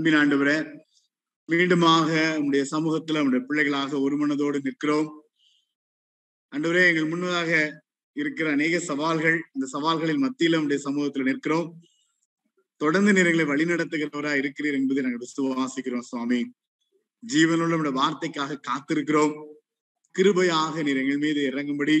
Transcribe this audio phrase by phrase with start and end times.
[0.00, 0.80] அன்பின் ஆண்டவரே
[1.48, 5.24] மீண்டுமாக உங்களுடைய சமூகத்துல உங்களுடைய பிள்ளைகளாக ஒரு மனதோடு நிற்கிறோம்.
[6.56, 11.80] அன்றுவரே எங்கள் முன்னதாக இருக்கிற அநேக சவால்கள் இந்த சவால்களின் மத்தியில உங்களுடைய சமூகத்துல நிற்கிறோம்.
[12.76, 16.52] தொடர்ந்து நீர்களை வழிநடத்துகிறவரா இருக்கிறீர் என்பதை நாங்கள் விசுவாசிக்கிறோம் சுவாமி.
[17.32, 19.44] ஜீவனுள்ள நம்முடைய வார்த்தைக்காக காத்திருக்கிறோம்.
[20.18, 22.00] கிருபையாக நீர் எங்கள் மீது இறங்கும்படி.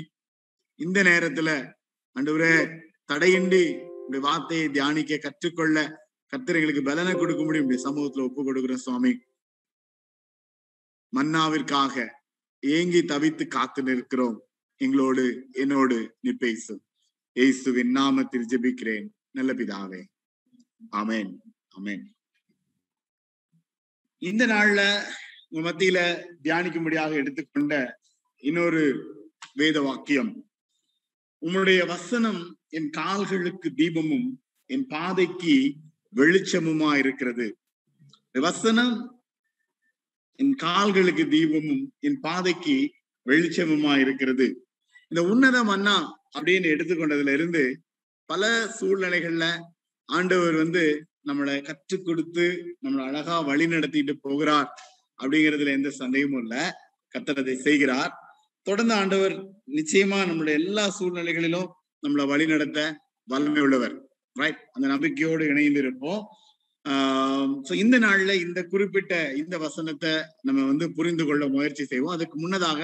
[0.74, 1.72] இந்த நேரத்துல
[2.18, 3.76] அன்றுவரே தடையின்றி
[4.06, 5.99] உடைய வார்த்தையை தியானிக்க கற்றுக்கொள்ள
[6.30, 7.70] கர்த்தர் எங்களுக்கு பலனை கொடுக்க முடியும்.
[7.70, 9.12] சமூகத்துல ஒப்பு கொடுக்கிறோம் சுவாமி.
[11.16, 12.08] மன்னாவிற்காக
[12.60, 14.38] ஏங்கி தவித்து காத்து நிற்கிறோம்.
[14.76, 16.82] எங்களோடு என்னோடு நீ பேசு.
[17.32, 19.08] ஏசுவின் நாமத்தில் ஜெபிக்கிறேன்.
[19.30, 20.02] நல்ல பிதாவே.
[20.92, 21.32] அமேன்
[21.78, 22.04] அமேன்
[24.18, 24.80] இந்த நாள்ல
[25.48, 25.98] உங்க மத்தியில
[26.44, 28.00] தியானிக்கும்படியாக எடுத்துக்கொண்ட
[28.36, 28.82] இன்னொரு
[29.54, 30.50] வேத வாக்கியம்.
[31.38, 34.28] உங்களுடைய வசனம் என் கால்களுக்கு தீபமும்
[34.66, 35.74] என் பாதைக்கு
[36.16, 37.58] வெளிச்சமுமா இருக்கிறது
[38.32, 39.22] வசனம்
[40.36, 42.90] என் கால்களுக்கு தீபமும் என் பாதைக்கு
[43.26, 44.66] வெளிச்சமுமா இருக்கிறது
[45.08, 47.82] இந்த உன்னத மன்னா அப்படின்னு எடுத்துக்கொண்டதுல இருந்து
[48.26, 49.44] பல சூழ்நிலைகள்ல
[50.04, 54.70] ஆண்டவர் வந்து நம்மளை கற்றுக் கொடுத்து நம்மளை அழகா வழி நடத்திட்டு போகிறார்
[55.22, 56.54] அப்படிங்கிறதுல எந்த சந்தேகமும் இல்ல.
[57.14, 58.12] கத்தரதை செய்கிறார்.
[58.62, 59.34] தொடர்ந்து ஆண்டவர்
[59.68, 61.68] நிச்சயமா நம்மளுடைய எல்லா சூழ்நிலைகளிலும்
[62.02, 62.78] நம்மளை வழி நடத்த
[63.28, 64.09] வல்லமை உள்ளவர்.
[64.40, 66.22] ரைட் அந்த நம்பிக்கையோடு இணைந்து இருப்போம்
[66.88, 72.14] ஆஹ் இந்த நாள்ல இந்த குறிப்பிட்ட இந்த வசனத்தை நம்ம வந்து புரிந்து கொள்ள முயற்சி செய்வோம்.
[72.14, 72.80] அதுக்கு முன்னதாக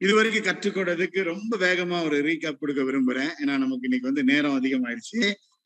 [0.00, 3.32] இதுவரைக்கும் கற்றுக்கொண்டதுக்கு ரொம்ப வேகமா ஒரு ரீகேப் கொடுக்க விரும்புறேன்.
[3.40, 5.20] ஏன்னா நமக்கு இன்னைக்கு வந்து நேரம் அதிகமாயிடுச்சு.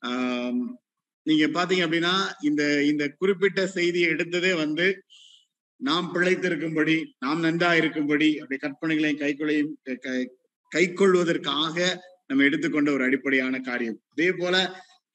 [0.07, 0.65] ஆஹ்
[1.27, 4.87] நீங்க பாத்தீங்க அப்படின்னா இந்த இந்த குறிப்பிட்ட செய்தியை எடுத்ததே வந்து
[5.81, 9.73] நாம் பிழைத்திருக்கும்படி நாம் நன்றா இருக்கும்படி அப்படி கற்பனைகளையும் கைகொள்ளையும்
[10.73, 11.77] கை கொள்வதற்காக
[12.31, 13.99] நம்ம எடுத்துக்கொண்ட ஒரு அடிப்படையான காரியம்.
[14.11, 14.55] அதே போல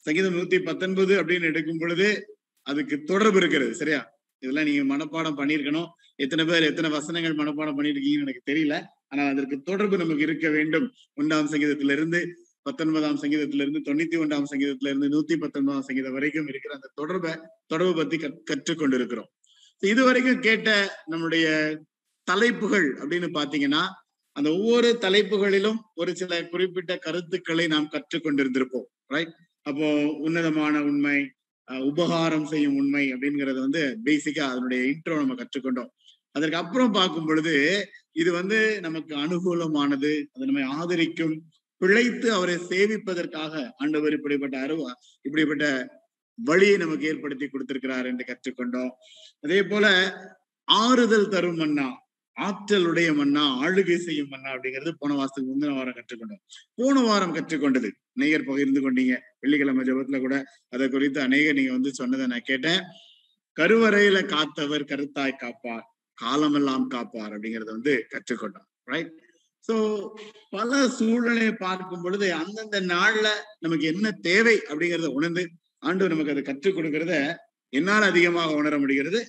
[0.05, 2.07] சங்கீதம் நூத்தி பத்தொன்பது அப்படின்னு எடுக்கும் பொழுது
[2.67, 4.01] அதுக்கு தொடர்பு இருக்கிறது சரியா?
[4.44, 8.75] இதெல்லாம் நீங்க மனப்பாடம் பண்ணிருக்கணும் எத்தனை பேர் எத்தனை வசனங்கள் மனப்பாடம் பண்ணிருக்கீங்கன்னு எனக்கு தெரியல.
[9.07, 10.88] ஆனா அதற்கு தொடர்பு நமக்கு இருக்க வேண்டும்.
[11.22, 12.22] ஒன்றாம் சங்கீதத்திலிருந்து
[12.61, 17.31] பத்தொன்பதாம் சங்கீதத்திலிருந்து இருந்து தொண்ணூத்தி ஒன்றாம் சங்கீதத்துல இருந்து நூத்தி பத்தொன்பதாம் சங்கீதம் வரைக்கும் இருக்கிற அந்த தொடர்பை
[17.67, 18.17] தொடர்பு பத்தி
[18.51, 19.29] கற்றுக்கொண்டிருக்கிறோம்.
[19.79, 20.69] இது வரைக்கும் கேட்ட
[21.05, 21.47] நம்முடைய
[22.28, 23.83] தலைப்புகள் அப்படின்னு பாத்தீங்கன்னா
[24.36, 29.34] அந்த ஒவ்வொரு தலைப்புகளிலும் ஒரு சில குறிப்பிட்ட கருத்துக்களை நாம் கற்றுக்கொண்டிருந்திருப்போம் ரைட்
[29.66, 29.88] அப்போ
[30.18, 31.18] உன்னதமான உண்மை
[31.90, 35.91] உபகாரம் செய்யும் உண்மை அப்படிங்கறது வந்து பேசிக்கா அதனுடைய இன்ட்ரோ நம்ம கற்றுக்கொண்டோம்.
[36.36, 37.53] அதற்கு அப்புறம் பார்க்கும் பொழுது
[38.12, 41.36] இது வந்து நமக்கு அனுகூலமானது அது நம்மை ஆதரிக்கும்
[41.81, 44.91] பிழைத்து அவரை சேவிப்பதற்காக ஆண்டவர் இப்படிப்பட்ட அருவா
[45.25, 45.66] இப்படிப்பட்ட
[46.40, 48.91] வழியை நமக்கு ஏற்படுத்தி கொடுத்திருக்கிறார் என்று கற்றுக்கொண்டோம்.
[49.41, 49.86] அதே போல
[50.68, 51.88] ஆறுதல் தரும் மன்னா
[52.38, 56.42] ஆற்றலுடைய மன்னா ஆளுகை செய்யும் மன்னா அப்படிங்கிறது போன வாரத்துக்கு முந்தின வாரம் கற்றுக்கொண்டோம்.
[56.75, 57.90] போன வாரம் கற்றுக்கொண்டது.
[58.12, 59.16] நேயர் பகிர்ந்து கொண்டீங்க.
[59.40, 60.36] வெள்ளிக்கிழமை ஜபத்துல கூட
[60.70, 62.81] அதை குறித்து அநேக நீங்க வந்து சொன்னதை நான் கேட்டேன்.
[63.58, 65.86] கருவறையில காத்தவர் கருத்தாய் காப்பார்
[66.18, 68.68] காலமெல்லாம் காப்பார் அப்படிங்கறத வந்து கற்றுக்கொண்டோம்.
[68.84, 69.12] ரைட்
[69.70, 69.75] சோ
[70.50, 73.28] பல சூழ்நிலையை பார்க்கும் பொழுது அந்தந்த நாள்ல
[73.59, 75.44] நமக்கு என்ன தேவை அப்படிங்கறத உணர்ந்து
[75.84, 77.14] ஆண்டு நமக்கு அதை கற்றுக் கொடுக்கறத
[77.74, 79.20] என்னால் அதிகமாக உணர முடிகிறது.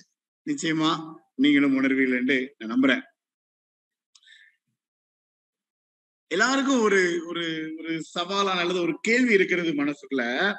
[0.47, 0.91] நிச்சயமா
[1.35, 3.01] நீங்களும் உணர்வீர்கள் என்று நான் நம்புறேன்.
[6.27, 10.53] எல்லாருக்கும் ஒரு ஒரு ஒரு சவாலான அல்லது ஒரு கேள்வி இருக்கிறது மனசுக்குள்ள.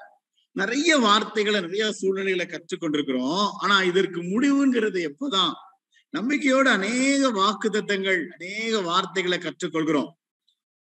[0.57, 3.49] நிறைய வார்த்தைகளை நிறைய சூழ்நிலைகளை கற்றுக்கொண்டிருக்கிறோம்.
[3.63, 5.53] ஆனா இதற்கு முடிவுங்கிறது எப்பதான்?
[6.13, 10.11] நம்பிக்கையோட அநேக வாக்கு தத்தங்கள் அநேக வார்த்தைகளை கற்றுக்கொள்கிறோம்.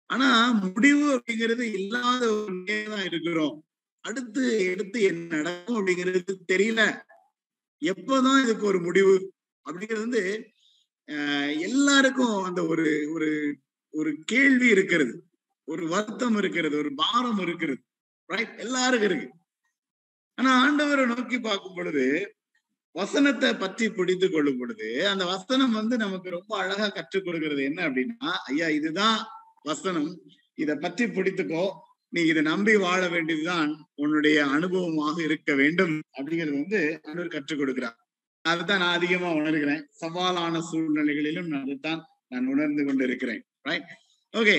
[0.05, 3.65] ஆனா முடிவு அப்படிங்கிறது இல்லாத ஒரு தான் இருக்கிறோம்.
[4.01, 6.81] அடுத்து எடுத்து என்ன நடக்கும் அப்படிங்கிறது தெரியல.
[7.81, 9.33] எப்பதான் இதுக்கு ஒரு முடிவு?
[9.65, 10.23] அப்படிங்கிறது வந்து
[11.67, 13.29] எல்லாருக்கும் அந்த ஒரு ஒரு
[13.93, 15.13] ஒரு கேள்வி இருக்கிறது.
[15.67, 16.75] ஒரு வருத்தம் இருக்கிறது.
[16.83, 17.81] ஒரு பாரம் இருக்கிறது.
[18.29, 19.27] ரைட் எல்லாருக்கும் இருக்கு.
[20.37, 22.05] ஆனா ஆண்டவரை நோக்கி பார்க்கும் பொழுது
[22.95, 28.31] வசனத்தை பற்றி பிடித்து கொள்ளும் பொழுது அந்த வசனம் வந்து நமக்கு ரொம்ப அழகா கற்றுக் கொடுக்கிறது என்ன அப்படின்னா
[28.51, 29.19] ஐயா இதுதான்
[29.71, 30.09] வசனம்.
[30.63, 31.65] இத பற்றி பிடித்துக்கோ
[32.13, 37.97] நீ இதை நம்பி வாழ வேண்டியதுதான் உன்னுடைய அனுபவமாக இருக்க வேண்டும் அப்படிங்கிறது வந்து ஆண்டவர் கற்றுக் கொடுக்கிறார்.
[38.43, 39.83] அதுதான் நான் அதிகமா உணர்கிறேன்.
[40.01, 43.83] சவாலான சூழ்நிலைகளிலும் அதைத்தான் நான் உணர்ந்து கொண்டு இருக்கிறேன் ரைட்
[44.37, 44.55] ஓகே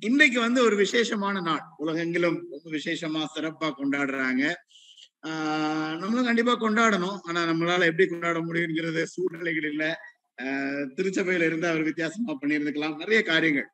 [0.00, 1.60] இன்னைக்கு வந்து ஒரு விசேஷமான நாள்.
[1.78, 4.54] உலகெங்கிலும் ரொம்ப விசேஷமா சிறப்பா கொண்டாடுறாங்க.
[5.26, 7.18] ஆஹ் நம்மளும் கண்டிப்பா கொண்டாடணும்.
[7.22, 9.98] ஆனா நம்மளால எப்படி கொண்டாட முடியுங்கிறது சூழ்நிலைகள் இல்ல.
[10.42, 12.96] ஆஹ் திருச்சபையில இருந்து அவர் வித்தியாசமா பண்ணியிருந்துக்கலாம்.
[12.96, 13.68] நிறைய காரியங்கள்.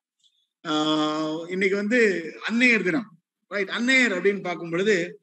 [0.69, 3.19] ஆஹ் இன்னைக்கு வந்து அன்னையர் தினம்.
[3.49, 5.21] ரைட் அன்னையர் அப்படின்னு பார்க்கும் பொழுது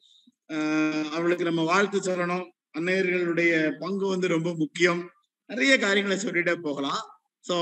[0.54, 2.50] ஆஹ் அவளுக்கு நம்ம வாழ்த்து சொல்லணும்.
[2.76, 3.54] அன்னையர்களுடைய
[3.84, 5.02] பங்கு வந்து ரொம்ப முக்கியம்.
[5.50, 7.02] நிறைய காரியங்களை சொல்லிட்டே போகலாம்.
[7.46, 7.56] சோ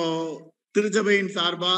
[0.75, 1.73] திருச்சபையின் சார்பா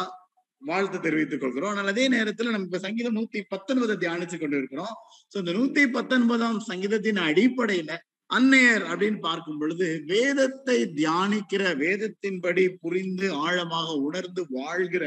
[0.61, 1.71] வாழ்த்து தெரிவித்துக் கொள்கிறோம்.
[1.71, 4.93] ஆனால் அதே நேரத்துல நம்ம இப்ப சங்கீதம் நூத்தி பத்தொன்பதை தியானிச்சு கொண்டு இருக்கிறோம்
[5.31, 7.91] சோ இந்த நூத்தி பத்தொன்பதாம் சங்கீதத்தின் அடிப்படையில
[8.29, 15.05] அன்னையர் அப்படின்னு பார்க்கும் பொழுது வேதத்தை தியானிக்கிற வேதத்தின்படி புரிந்து ஆழமாக உணர்ந்து வாழ்கிற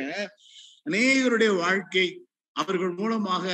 [0.88, 2.06] அநேகருடைய வாழ்க்கை
[2.56, 3.46] அவர்கள் மூலமாக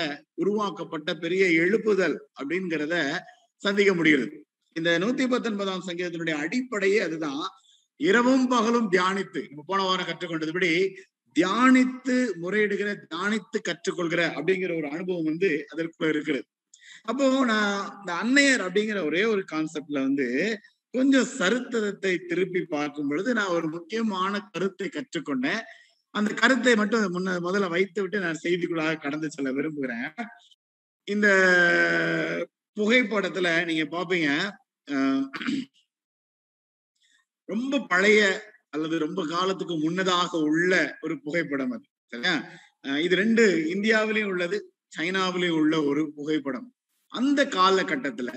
[0.42, 2.96] உருவாக்கப்பட்ட பெரிய எழுப்புதல் அப்படிங்கிறத
[3.62, 4.36] சந்திக்க முடிகிறது.
[4.76, 7.42] இந்த நூத்தி பத்தொன்பதாம் சங்கீதத்தினுடைய அடிப்படையே அதுதான்.
[8.00, 10.70] இரவும் பகலும் தியானித்து நம்ம போன வாரம் கற்றுக்கொண்டதுபடி
[11.36, 16.46] தியானித்து முறையிடுகிற தியானித்து கற்றுக்கொள்கிற அப்படிங்கிற ஒரு அனுபவம் வந்து அதற்குள்ள இருக்கிறது.
[17.04, 20.26] அப்போ நான் இந்த அன்னையர் அப்படிங்கிற ஒரே ஒரு கான்செப்ட்ல வந்து
[20.94, 25.62] கொஞ்சம் சரித்திரத்தை திருப்பி பார்க்கும் பொழுது நான் ஒரு முக்கியமான கருத்தை கற்றுக்கொண்டேன்.
[26.14, 30.08] அந்த கருத்தை மட்டும் முன்ன முதல்ல வைத்து விட்டு நான் செய்திக்குள்ளாக கடந்து செல்ல விரும்புகிறேன்.
[31.08, 31.28] இந்த
[32.76, 34.28] புகைப்படத்துல நீங்க பாப்பீங்க
[37.48, 38.20] ரொம்ப பழைய
[38.70, 42.34] அல்லது ரொம்ப காலத்துக்கு முன்னதாக உள்ள ஒரு புகைப்படம் அது சரியா?
[42.98, 43.44] இது ரெண்டு
[43.74, 44.56] இந்தியாவிலையும் உள்ளது
[44.98, 46.68] சைனாவிலையும் உள்ள ஒரு புகைப்படம்.
[47.12, 48.30] அந்த காலகட்டத்துல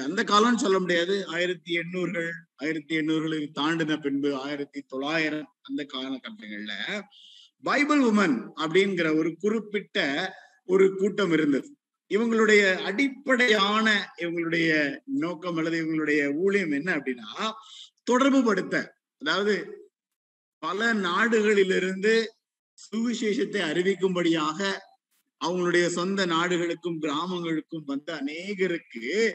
[0.00, 6.74] அந்த காலம்னு சொல்ல முடியாது ஆயிரத்தி எண்ணூறுகள் ஆயிரத்தி எண்ணூறுகளை தாண்டின பின்பு ஆயிரத்தி தொள்ளாயிரம் அந்த காலகட்டங்கள்ல
[7.64, 9.98] பைபிள் உமன் அப்படிங்கிற ஒரு குறிப்பிட்ட
[10.68, 11.68] ஒரு கூட்டம் இருந்தது.
[12.10, 14.70] இவங்களுடைய அடிப்படையான இவங்களுடைய
[15.04, 17.50] நோக்கம் அல்லது இவங்களுடைய ஊழியம் என்ன அப்படின்னா
[18.02, 18.74] தொடர்பு படுத்த.
[19.18, 19.54] அதாவது
[20.62, 22.14] பல நாடுகளிலிருந்து
[22.78, 24.58] சுவிசேஷத்தை அறிவிக்கும்படியாக
[25.40, 29.34] அவங்களுடைய சொந்த நாடுகளுக்கும் கிராமங்களுக்கும் வந்த அநேகருக்கு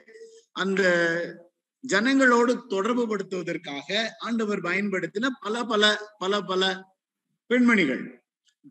[0.51, 0.81] அந்த
[1.83, 5.83] ஜனங்களோடு தொடர்பு படுத்துவதற்காக ஆண்டவர் பயன்படுத்தின பல பல
[6.19, 6.63] பல பல
[7.49, 8.03] பெண்மணிகள்.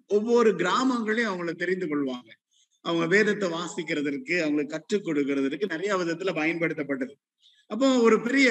[0.06, 2.30] ஒவ்வொரு கிராமங்களையும் அவங்கள தெரிந்து கொள்வாங்க.
[2.84, 7.14] அவங்க வேதத்தை வாசிக்கிறதற்கு அவங்களுக்கு கற்றுக் கொடுக்கறதற்கு நிறைய விதத்துல பயன்படுத்தப்பட்டது.
[7.70, 8.48] அப்போ ஒரு பெரிய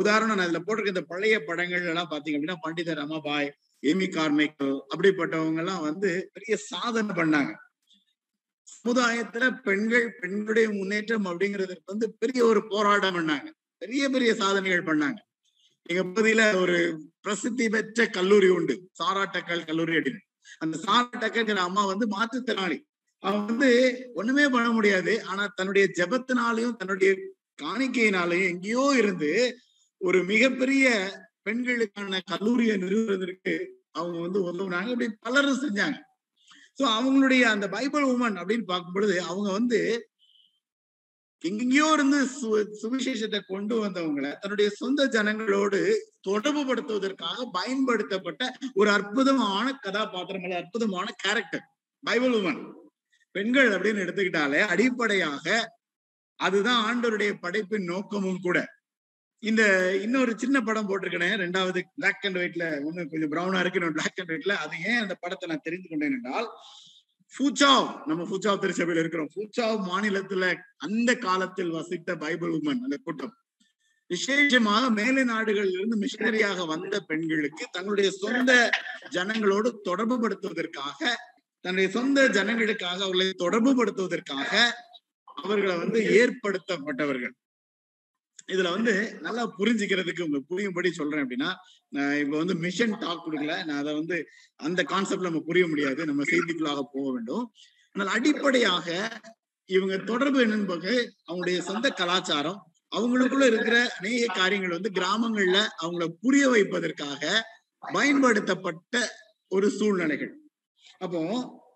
[0.00, 3.48] உதாரணம் நான் இதுல போட்டிருக்க இந்த பழைய படங்கள் எல்லாம் பாத்தீங்க அப்படின்னா பண்டிதர் ரமாபாய்
[3.82, 7.52] எமி கார்மைக்கல் அப்படிப்பட்டவங்க எல்லாம் வந்து பெரிய சாதனை பண்ணாங்க.
[8.76, 13.48] சமுதாயத்துல பெண்கள் பெண்களுடைய முன்னேற்றம் அப்படிங்கிறதுக்கு வந்து பெரிய ஒரு போராட்டம் பண்ணாங்க.
[13.82, 15.18] பெரிய பெரிய சாதனைகள் பண்ணாங்க.
[15.90, 16.78] எங்க பகுதியில ஒரு
[17.20, 18.74] பிரசித்தி பெற்ற கல்லூரி உண்டு.
[19.00, 20.22] சாராட்டக்கல் கல்லூரி அப்படின்னு.
[20.58, 22.78] அந்த சாராட்டக்கல்ங்கிற அம்மா வந்து மாற்றுத்திறனாளி.
[23.22, 23.70] அவன் வந்து
[24.14, 25.24] ஒண்ணுமே பண்ண முடியாது.
[25.24, 27.12] ஆனா தன்னுடைய ஜபத்தினாலையும் தன்னுடைய
[27.62, 29.30] காணிக்கையினாலையும் எங்கேயோ இருந்து
[30.00, 30.86] ஒரு மிகப்பெரிய
[31.42, 33.54] பெண்களுக்கான கல்லூரியை நிறுவுறதற்கு
[33.92, 34.90] அவங்க வந்து உதவுனாங்க.
[34.90, 35.98] அப்படி பலரும் செஞ்சாங்க.
[36.78, 39.78] சோ அவங்களுடைய அந்த பைபிள் உமன் அப்படின்னு பார்க்கும் பொழுது அவங்க வந்து
[41.44, 42.48] எங்கெங்கயோ இருந்து சு
[42.82, 45.80] சுவிசேஷத்தை கொண்டு வந்தவங்களை தன்னுடைய சொந்த ஜனங்களோடு
[46.20, 48.42] தொடர்பு படுத்துவதற்காக பயன்படுத்தப்பட்ட
[48.74, 51.64] ஒரு அற்புதமான கதாபாத்திரம் அல்லது அற்புதமான கேரக்டர்
[52.04, 52.60] பைபிள் உமன்
[53.36, 55.46] பெண்கள் அப்படின்னு எடுத்துக்கிட்டாலே அடிப்படையாக
[56.40, 58.58] அதுதான் ஆண்டவருடைய படைப்பின் நோக்கமும் கூட.
[59.42, 59.62] இந்த
[60.04, 64.32] இன்னொரு சின்ன படம் போட்டிருக்கேன் ரெண்டாவது பிளாக் அண்ட் ஒயிட்ல ஒண்ணு கொஞ்சம் ப்ரௌனா இருக்கு இன்னொரு பிளாக் அண்ட்
[64.34, 66.48] ஒயிட்ல அது ஏன் அந்த படத்தை நான் தெரிந்து கொண்டேன் என்றால்
[67.34, 69.30] ஃபூச்சாவ் நம்ம ஃபூச்சாவ் திருச்சபையில் இருக்கிறோம்.
[69.34, 70.44] ஃபூச்சாவ் மாநிலத்துல
[70.86, 73.34] அந்த காலத்தில் வசித்த பைபிள் உமன் அந்த கூட்டம்.
[74.10, 78.52] விசேஷமாக மேலை நாடுகளில் இருந்து மிஷினரியாக வந்த பெண்களுக்கு தங்களுடைய சொந்த
[79.16, 81.00] ஜனங்களோடு தொடர்பு படுத்துவதற்காக
[81.66, 84.52] தன்னுடைய சொந்த ஜனங்களுக்காக அவர்களை தொடர்பு படுத்துவதற்காக
[85.24, 87.34] அவர்களை வந்து ஏற்படுத்தப்பட்டவர்கள்.
[88.52, 91.48] இதுல வந்து நல்லா புரிஞ்சுக்கிறதுக்கு உங்க புரியும்படி சொல்றேன் அப்படின்னா
[91.88, 93.64] நான் இப்ப வந்து மிஷன் டாக் கொடுக்கல.
[93.64, 96.04] நான் அதை வந்து அந்த கான்செப்ட் நம்ம புரிய முடியாது.
[96.04, 97.52] நம்ம செய்திக்குள்ளாக போக வேண்டும்.
[97.92, 99.20] ஆனால் அடிப்படையாக
[99.64, 100.96] இவங்க தொடர்பு என்னன்னு
[101.28, 102.58] அவங்களுடைய சொந்த கலாச்சாரம்.
[102.96, 107.22] அவங்களுக்குள்ள இருக்கிற அநேக காரியங்கள் வந்து கிராமங்கள்ல அவங்கள புரிய வைப்பதற்காக
[107.92, 108.94] பயன்படுத்தப்பட்ட
[109.48, 110.32] ஒரு சூழ்நிலைகள்.
[110.98, 111.20] அப்போ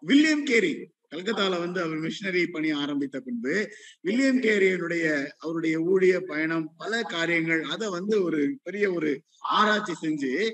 [0.00, 3.69] வில்லியம் கேரி கல்கத்தால வந்து அவர் மிஷினரி பணி ஆரம்பித்த பின்பு
[4.03, 10.50] வில்லியம் கேரியனுடைய அவருடைய ஊழிய பயணம் பல காரியங்கள் அதை வந்து ஒரு பெரிய ஒரு ஆராய்ச்சி செஞ்சு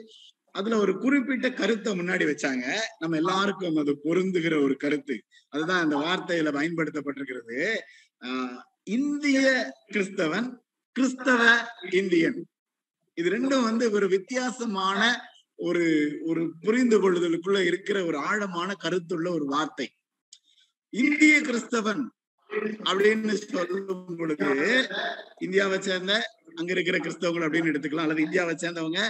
[0.51, 2.75] அதுல ஒரு குறிப்பிட்ட கருத்தை முன்னாடி வச்சாங்க.
[2.99, 5.23] நம்ம எல்லாருக்கும் அது பொருந்துகிற ஒரு கருத்து.
[5.49, 7.75] அதுதான் அந்த வார்த்தையில பயன்படுத்தப்பட்டிருக்கிறது.
[8.21, 10.55] ஆஹ் இந்திய கிறிஸ்தவன்
[10.93, 12.47] கிறிஸ்தவ இந்தியன்.
[13.15, 15.21] இது ரெண்டும் வந்து ஒரு வித்தியாசமான
[15.57, 15.85] ஒரு
[16.25, 19.89] ஒரு புரிந்து கொள்ளுதலுக்குள்ள இருக்கிற ஒரு ஆழமான கருத்துள்ள ஒரு வார்த்தை.
[20.93, 22.03] இந்திய கிறிஸ்தவன்
[22.89, 24.49] அப்படின்னு சொல்லும் பொழுது
[25.39, 26.13] இந்தியாவை சேர்ந்த
[26.59, 28.07] அங்க இருக்கிற கிறிஸ்தவங்கள் அப்படின்னு எடுத்துக்கலாம்.
[28.07, 29.01] அல்லது இந்தியாவை சேர்ந்தவங்க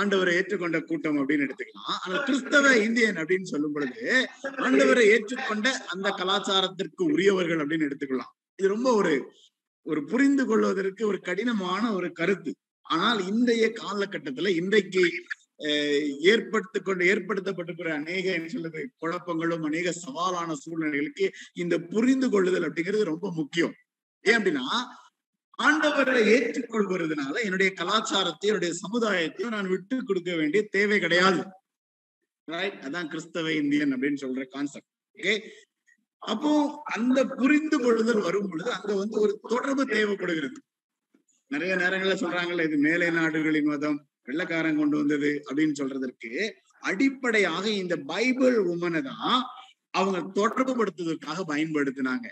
[0.00, 1.88] ஆண்டவரை ஏற்றுக்கொண்ட கூட்டம் அப்படின்னு எடுத்துக்கலாம்.
[2.02, 4.02] ஆனா கிறிஸ்தவ இந்தியன் அப்படின்னு சொல்லும் பொழுது
[4.66, 8.32] ஆண்டவரை ஏற்றுக்கொண்ட அந்த கலாச்சாரத்திற்கு உரியவர்கள் அப்படின்னு எடுத்துக்கலாம்.
[8.58, 9.14] இது ரொம்ப ஒரு
[9.86, 12.52] ஒரு புரிந்து கொள்வதற்கு ஒரு கடினமான ஒரு கருத்து.
[12.86, 15.02] ஆனால் இன்றைய காலகட்டத்துல இன்றைக்கு
[16.30, 23.32] ஏற்படுத்த கொண்டு ஏற்படுத்தப்பட்டிருக்கிற அநேக என்ன சொல்றது குழப்பங்களும் அநேக சவாலான சூழ்நிலைகளுக்கு இந்த புரிந்து கொள்ளுதல் அப்படிங்கிறது ரொம்ப
[23.32, 23.74] முக்கியம்.
[24.24, 24.66] ஏன் அப்படின்னா
[25.58, 31.42] ஆண்டவரை ஏற்றுக்கொள்வதனால என்னுடைய கலாச்சாரத்தையும் என்னுடைய சமுதாயத்தையும் நான் விட்டு கொடுக்க வேண்டிய தேவை கிடையாது.
[32.48, 35.34] ரைட் அதான் கிறிஸ்தவ இந்தியன் அப்படின்னு சொல்ற கான்செப்ட் ஓகே
[36.22, 36.50] அப்போ
[36.96, 40.58] அந்த புரிந்து கொள்ளுதல் வரும் பொழுது அங்க வந்து ஒரு தொடர்பு தேவைப்படுகிறது.
[41.50, 46.30] நிறைய நேரங்கள்ல சொல்றாங்கல்ல இது மேலை நாடுகளின் மதம் வெள்ளக்காரன் கொண்டு வந்தது அப்படின்னு சொல்றதற்கு
[46.82, 49.42] அடிப்படையாக இந்த பைபிள் உமனை தான்
[49.90, 52.26] அவங்க தொடர்பு படுத்துவதற்காக பயன்படுத்தினாங்க.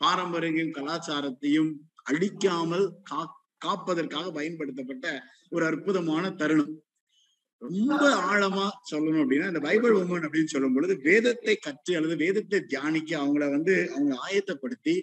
[0.00, 1.70] பாரம்பரியம் கலாச்சாரத்தையும்
[2.10, 3.20] அழிக்காமல் கா
[3.58, 5.06] காப்பதற்காக பயன்படுத்தப்பட்ட
[5.50, 6.74] ஒரு அற்புதமான தருணம்.
[7.62, 13.10] ரொம்ப ஆழமா சொல்லணும் அப்படின்னா இந்த பைபிள் உமன் அப்படின்னு சொல்லும் பொழுது வேதத்தை கற்று அல்லது வேதத்தை தியானிக்க
[13.18, 14.94] அவங்கள வந்து அவங்க ஆயத்தப்படுத்தி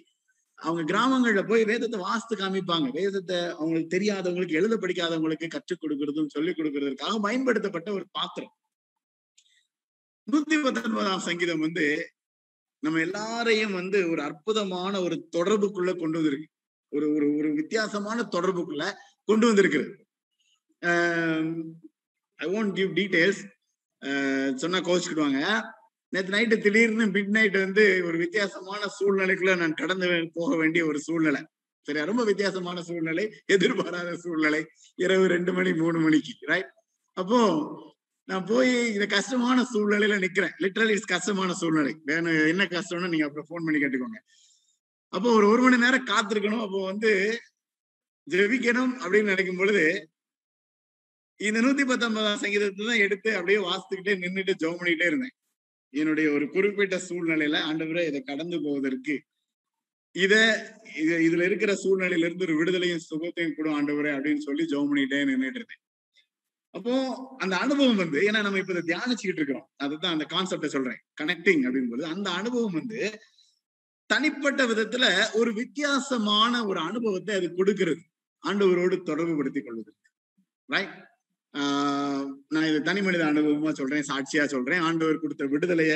[0.58, 2.88] அவங்க கிராமங்கள்ல போய் வேதத்தை வாஸ்து காமிப்பாங்க.
[2.98, 8.54] வேதத்தை அவங்களுக்கு தெரியாதவங்களுக்கு எழுத படிக்காதவங்களுக்கு கற்றுக் கொடுக்கறதும் சொல்லிக் கொடுக்கறதுக்காக பயன்படுத்தப்பட்ட ஒரு பாத்திரம்.
[10.28, 11.86] நூத்தி பத்தொன்பதாம் சங்கீதம் வந்து
[12.82, 16.48] நம்ம எல்லாரையும் வந்து ஒரு அற்புதமான ஒரு தொடர்புக்குள்ள கொண்டு வந்திருக்கு.
[16.92, 18.84] ஒரு ஒரு ஒரு வித்தியாசமான தொடர்புக்குள்ள
[19.28, 19.92] கொண்டு வந்திருக்கிறது.
[22.38, 23.42] ஐ ஒன்ட் கிவ் டீடைல்ஸ்
[24.54, 25.40] சொன்னா கோச்சுக்கிடுவாங்க
[26.12, 31.40] நேற்று நைட்டு திடீர்னு மிட் நைட் வந்து ஒரு வித்தியாசமான சூழ்நிலைக்குள்ள நான் கடந்து போக வேண்டிய ஒரு சூழ்நிலை.
[31.88, 32.04] சரியா?
[32.04, 34.62] ரொம்ப வித்தியாசமான சூழ்நிலை எதிர்பாராத சூழ்நிலை.
[35.04, 36.70] இரவு ரெண்டு மணி மூணு மணிக்கு ரைட்
[37.16, 37.38] அப்போ
[38.28, 40.54] நான் போய் இந்த கஷ்டமான சூழ்நிலையில நிக்கிறேன்.
[40.62, 41.92] லிட்டரலி இட்ஸ் கஷ்டமான சூழ்நிலை.
[42.04, 44.18] வேணும் என்ன கஷ்டம்னு நீங்க அப்புறம் ஃபோன் பண்ணி கேட்டுக்கோங்க.
[45.12, 46.64] அப்போ ஒரு ஒரு மணி நேரம் காத்திருக்கணும்.
[46.66, 47.10] அப்போ வந்து
[48.26, 49.84] ஜெபிக்கணும் அப்படின்னு நினைக்கும் பொழுது
[51.40, 55.34] இந்த நூத்தி பத்தொன்பதாம் சங்கீதத்தை தான் எடுத்து அப்படியே வாசித்துக்கிட்டே நின்றுட்டு ஜோம் பண்ணிக்கிட்டே இருந்தேன்.
[56.00, 59.14] என்னுடைய ஒரு குறிப்பிட்ட சூழ்நிலையில ஆண்டவரை இதை கடந்து போவதற்கு.
[60.14, 60.34] இத
[61.00, 65.60] இது இதுல இருக்கிற சூழ்நிலையில இருந்து ஒரு விடுதலையும் சுகத்தையும் கூட ஆண்டவரே அப்படின்னு சொல்லி ஜோம் பண்ணிட்டேன் நின்றுட்டு
[65.60, 65.82] இருந்தேன்.
[66.74, 66.94] அப்போ
[67.38, 69.66] அந்த அனுபவம் வந்து ஏன்னா நம்ம இப்ப இதை தியானிச்சுக்கிட்டு இருக்கிறோம்.
[69.76, 71.00] அதுதான் அந்த கான்செப்டை சொல்றேன்.
[71.20, 73.00] கனெக்டிங் அப்படிங்கும்போது அந்த அனுபவம் வந்து
[74.10, 78.02] தனிப்பட்ட விதத்துல ஒரு வித்தியாசமான ஒரு அனுபவத்தை அது கொடுக்கிறது.
[78.44, 80.04] ஆண்டவரோடு தொடர்பு படுத்திக் கொள்வதற்கு
[80.68, 80.96] ரைட்
[82.54, 84.84] நான் இது தனி மனித அனுபவமா சொல்றேன் சாட்சியா சொல்றேன்.
[84.88, 85.94] ஆண்டவர் கொடுத்த விடுதலைய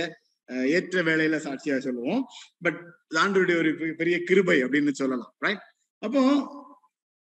[0.76, 2.22] ஏற்ற வேலையில சாட்சியா சொல்லுவோம்.
[2.64, 2.80] பட்
[3.22, 3.70] ஆண்டவருடைய ஒரு
[4.00, 5.64] பெரிய கிருபை அப்படின்னு சொல்லலாம் ரைட்
[6.02, 6.22] அப்போ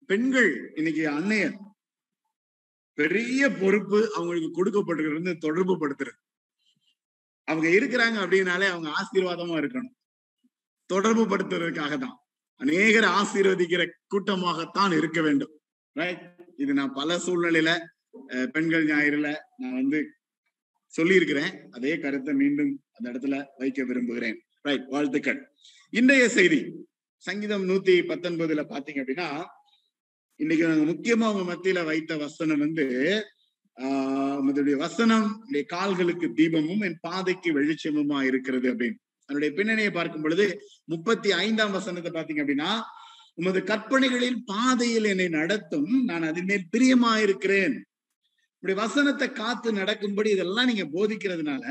[0.10, 1.58] பெண்கள் இன்னைக்கு அன்னையர்
[2.98, 6.18] பெரிய பொறுப்பு அவங்களுக்கு கொடுக்கப்பட்டிருக்கிறது தொடர்பு படுத்துறது.
[7.48, 9.96] அவங்க இருக்கிறாங்க அப்படின்னாலே அவங்க ஆசீர்வாதமா இருக்கணும்.
[10.90, 12.18] தொடர்பு படுத்துறதுக்காக தான்.
[12.62, 13.84] அநேகர் ஆசீர்வதிக்கிற
[14.14, 15.54] கூட்டமாகத்தான் இருக்க வேண்டும்
[16.00, 16.22] ரைட்
[16.64, 17.72] இது நான் பல சூழ்நிலையில
[18.52, 20.00] பெண்கள் ஞாயிறுல நான் வந்து
[20.86, 21.70] சொல்லியிருக்கிறேன்.
[21.72, 24.38] அதே கருத்தை மீண்டும் அந்த இடத்துல வைக்க விரும்புகிறேன்.
[24.62, 25.40] ரைட் வாழ்த்துக்கள்.
[25.90, 26.88] இன்றைய செய்தி
[27.18, 29.44] சங்கீதம் நூத்தி பத்தொன்பதுல பாத்தீங்க அப்படின்னா
[30.36, 32.86] இன்னைக்கு நாங்க முக்கியமா உங்க மத்தியில வைத்த வசனம் வந்து
[33.78, 38.98] ஆஹ் உங்களுடைய வசனம் கால்களுக்கு தீபமும் என் பாதைக்கு வெளிச்சமுமா இருக்கிறது அப்படின்னு.
[39.26, 40.46] அதனுடைய பின்னணியை பார்க்கும் பொழுது
[40.84, 42.72] முப்பத்தி ஐந்தாம் வசனத்தை பாத்தீங்க அப்படின்னா
[43.34, 47.18] உமது கற்பனைகளில் பாதையில் என்னை நடத்தும் நான் அதன் மேல் பிரியமா
[48.64, 51.64] இப்படி வசனத்தை காத்து நடக்கும்படி இதெல்லாம் நீங்க போதிக்கிறதுனால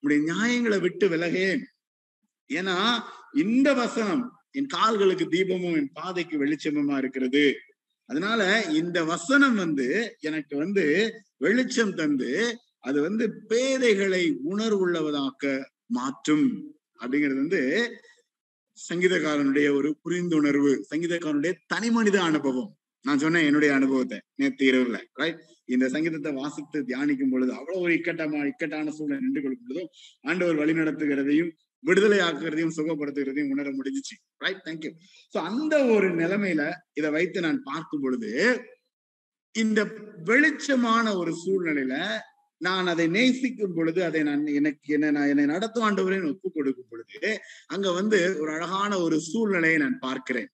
[0.00, 1.62] உடைய நியாயங்களை விட்டு விலகேன்.
[2.50, 2.74] ஏன்னா
[3.32, 7.44] இந்த வசனம் என் கால்களுக்கு தீபமும் என் பாதைக்கு வெளிச்சமுமா இருக்கிறது.
[8.08, 8.40] அதனால
[8.72, 9.86] இந்த வசனம் வந்து
[10.20, 10.84] எனக்கு வந்து
[11.36, 12.32] வெளிச்சம் தந்து
[12.80, 14.22] அது வந்து பேதைகளை
[14.52, 15.44] உணர்வுள்ளவதாக்க
[15.86, 16.46] மாற்றும்.
[17.00, 17.62] அப்படிங்கிறது வந்து
[18.78, 22.70] சங்கீதக்காரனுடைய ஒரு புரிந்துணர்வு சங்கீதக்காரனுடைய தனி மனித அனுபவம்.
[23.04, 28.40] நான் சொன்னேன் என்னுடைய அனுபவத்தை நேற்று இரவுல ரைட் இந்த சங்கீதத்தை வாசித்து தியானிக்கும் பொழுது அவ்வளவு ஒரு இக்கட்டமா
[28.50, 29.90] இக்கட்டான சூழ்நிலை நின்று கொள்ளும் பொழுதும்
[30.22, 31.52] ஆண்டவர் வழி நடத்துகிறதையும்
[31.84, 34.14] விடுதலை ஆக்குறதையும் சுகப்படுத்துகிறதையும் உணர முடிஞ்சிச்சு.
[34.38, 34.90] ரைட் தேங்க்யூ
[35.34, 38.30] சோ அந்த ஒரு நிலைமையில இதை வைத்து நான் பார்க்கும் பொழுது
[39.54, 39.80] இந்த
[40.24, 41.96] வெளிச்சமான ஒரு சூழ்நிலையில
[42.60, 47.30] நான் அதை நேசிக்கும் பொழுது அதை நான் எனக்கு என்ன நான் என்னை நடத்தும் ஆண்டவரேன் ஒப்பு கொடுக்கும் பொழுது
[47.66, 50.48] அங்க வந்து ஒரு அழகான ஒரு சூழ்நிலையை நான் பார்க்கிறேன்.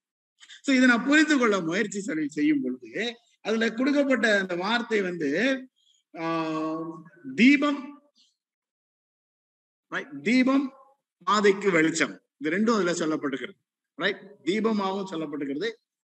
[0.67, 2.00] சோ இதை நான் புரிந்து கொள்ள முயற்சி
[2.38, 2.90] செய்யும் பொழுது
[3.44, 5.30] அதுல கொடுக்கப்பட்ட அந்த வார்த்தை வந்து
[6.14, 6.90] ஆஹ்
[7.37, 7.80] தீபம்
[10.23, 10.66] தீபம்
[11.26, 12.12] பாதைக்கு வெளிச்சம்.
[12.40, 13.59] இது ரெண்டும் அதுல சொல்லப்பட்டுகிறது
[13.99, 15.68] ரைட் தீபமாகவும் சொல்லப்பட்டுகிறது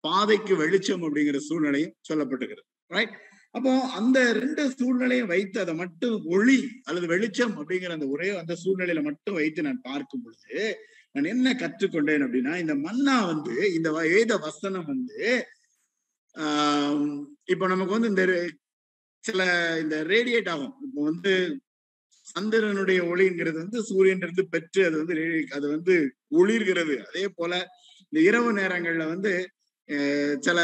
[0.03, 3.15] பாதைக்கு வெளிச்சம் அப்படிங்கிற சூழ்நிலையும் சொல்லப்பட்டுகிறது ரைட்
[3.55, 9.01] அப்போ அந்த ரெண்டு சூழ்நிலையும் வைத்து அதை மட்டும் ஒளி அல்லது வெளிச்சம் அப்படிங்கிற அந்த ஒரே அந்த சூழ்நிலையில
[9.03, 10.61] மட்டும் வைத்து நான் பார்க்கும் பொழுது
[11.15, 15.19] நான் என்ன கற்றுக்கொண்டேன் அப்படின்னா இந்த மன்னா வந்து இந்த வேத வசனம் வந்து
[17.53, 18.23] இப்போ நமக்கு வந்து இந்த
[19.23, 19.41] சில
[19.83, 20.73] இந்த ரேடியேட் ஆகும்.
[20.85, 21.33] இப்போ வந்து
[22.27, 25.15] சந்திரனுடைய ஒளிங்கிறது வந்து சூரியன் இருந்து பெற்று அது வந்து
[25.57, 25.93] அது வந்து
[26.39, 26.95] ஒளிர்கிறது.
[27.07, 27.51] அதே போல
[28.13, 29.31] இந்த இரவு நேரங்கள்ல வந்து
[30.45, 30.59] சில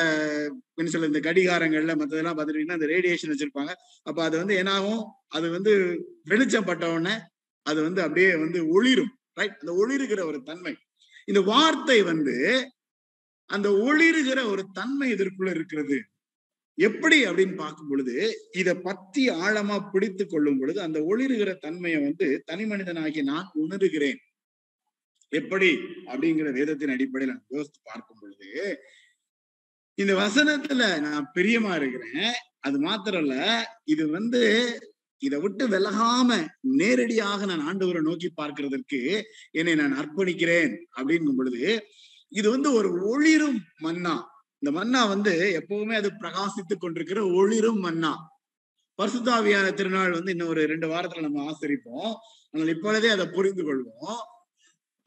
[0.80, 3.72] என்ன சொல்ல இந்த கடிகாரங்கள்ல மற்றதெல்லாம் பார்த்துட்டீங்கன்னா அந்த ரேடியேஷன் வச்சிருப்பாங்க.
[4.08, 5.02] அப்ப அது வந்து என்னாகும்?
[5.38, 5.72] அது வந்து
[6.32, 7.16] வெளிச்சம் பட்ட உடனே
[7.66, 10.74] அது வந்து அப்படியே வந்து ஒளிரும் ரைட் அந்த ஒளிருகிற ஒரு தன்மை.
[11.28, 12.36] இந்த வார்த்தை வந்து
[13.50, 15.98] அந்த ஒளிருகிற ஒரு தன்மை இதற்குள்ள இருக்கிறது.
[16.78, 18.16] எப்படி அப்படின்னு பார்க்கும் பொழுது
[18.52, 24.20] இதை பத்தி ஆழமா பிடித்து கொள்ளும் பொழுது அந்த ஒளிருகிற தன்மையை வந்து தனி மனிதனாகி நான் உணர்கிறேன்.
[25.32, 25.70] எப்படி?
[26.12, 28.50] அப்படிங்கிற வேதத்தின் அடிப்படையில் நான் யோசித்து பார்க்கும் பொழுது
[29.98, 32.32] இந்த வசனத்துல நான் பிரியமா இருக்கிறேன்.
[32.60, 33.36] அது மாத்திரம் இல்ல
[33.84, 34.42] இது வந்து
[35.22, 36.30] இதை விட்டு விலகாம
[36.82, 39.00] நேரடியாக நான் ஆண்டவரை நோக்கி பார்க்கிறதற்கு
[39.52, 40.74] என்னை நான் அர்ப்பணிக்கிறேன்.
[40.98, 41.64] அப்படிங்கும் பொழுது
[42.30, 44.16] இது வந்து ஒரு ஒளிரும் மன்னா.
[44.58, 48.16] இந்த மன்னா வந்து எப்பவுமே அது பிரகாசித்துக் கொண்டிருக்கிற ஒளிரும் மன்னா.
[48.98, 52.14] பரிசுத்தாவியான திருநாள் வந்து இன்னும் ஒரு ரெண்டு வாரத்துல நம்ம ஆசரிப்போம்.
[52.52, 54.20] ஆனால் இப்பொழுதே அதை புரிந்து கொள்வோம்.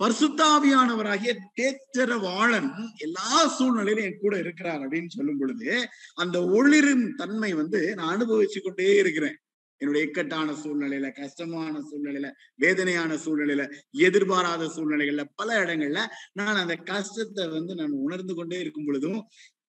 [0.01, 8.17] பரிசுத்தாவியானவராகிய தேற்றரவாளன் எல்லா சூழ்நிலையிலும் என் கூட இருக்கிறார் அப்படின்னு சொல்லும் பொழுது அந்த ஒளிரும் தன்மை வந்து நான்
[8.17, 9.37] அனுபவிச்சு கொண்டே இருக்கிறேன்.
[9.83, 13.65] என்னுடைய இக்கட்டான சூழ்நிலையில கஷ்டமான சூழ்நிலையில வேதனையான சூழ்நிலையில
[14.07, 19.21] எதிர்பாராத சூழ்நிலைகள்ல பல இடங்கள்ல நான் அந்த கஷ்டத்தை வந்து நான் உணர்ந்து கொண்டே இருக்கும் பொழுதும்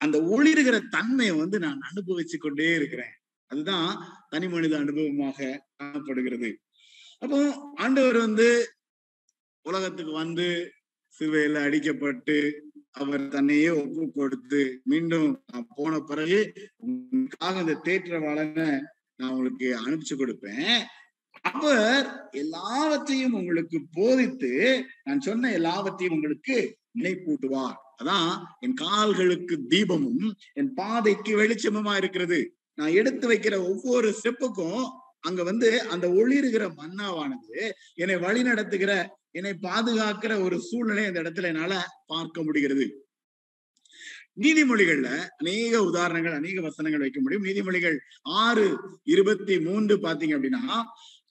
[0.01, 3.13] அந்த ஒளிருகிற தன்மையை வந்து நான் அனுபவிச்சு கொண்டே இருக்கிறேன்.
[3.51, 3.89] அதுதான்
[4.29, 5.39] தனி மனித அனுபவமாக
[5.77, 6.49] காணப்படுகிறது.
[7.21, 7.37] அப்போ
[7.75, 8.47] ஆண்டவர் வந்து
[9.65, 10.47] உலகத்துக்கு வந்து
[11.15, 12.37] சிலுவையில அடிக்கப்பட்டு
[12.91, 15.29] அவர் தன்னையே ஒப்பு கொடுத்து மீண்டும்
[15.75, 16.39] போன பிறகு
[16.85, 18.67] உங்களுக்காக இந்த தேற்றவாளனை
[19.23, 20.81] நான் உங்களுக்கு அனுப்பிச்சு கொடுப்பேன்.
[21.51, 24.51] அவர் எல்லாவற்றையும் உங்களுக்கு போதித்து
[25.03, 26.57] நான் சொன்ன எல்லாவற்றையும் உங்களுக்கு
[26.99, 27.77] நினைப்பூட்டுவார்.
[28.01, 32.39] அதான் என் கால்களுக்கு தீபமும் என் பாதைக்கு வெளிச்சமுமா இருக்கிறது.
[32.79, 34.83] நான் எடுத்து வைக்கிற ஒவ்வொரு ஸ்டெப்புக்கும்
[35.19, 37.59] அங்க வந்து அந்த ஒளிருகிற மன்னாவானது
[37.93, 38.91] என்னை வழி நடத்துகிற
[39.31, 41.75] என்னை பாதுகாக்கிற ஒரு சூழ்நிலை அந்த இடத்துல என்னால
[42.05, 42.85] பார்க்க முடிகிறது.
[44.37, 45.09] நீதிமொழிகள்ல
[45.41, 47.45] அநேக உதாரணங்கள் அநேக வசனங்கள் வைக்க முடியும்.
[47.49, 47.97] நீதிமொழிகள்
[48.43, 48.65] ஆறு
[49.03, 50.79] இருபத்தி மூன்று பாத்தீங்க அப்படின்னா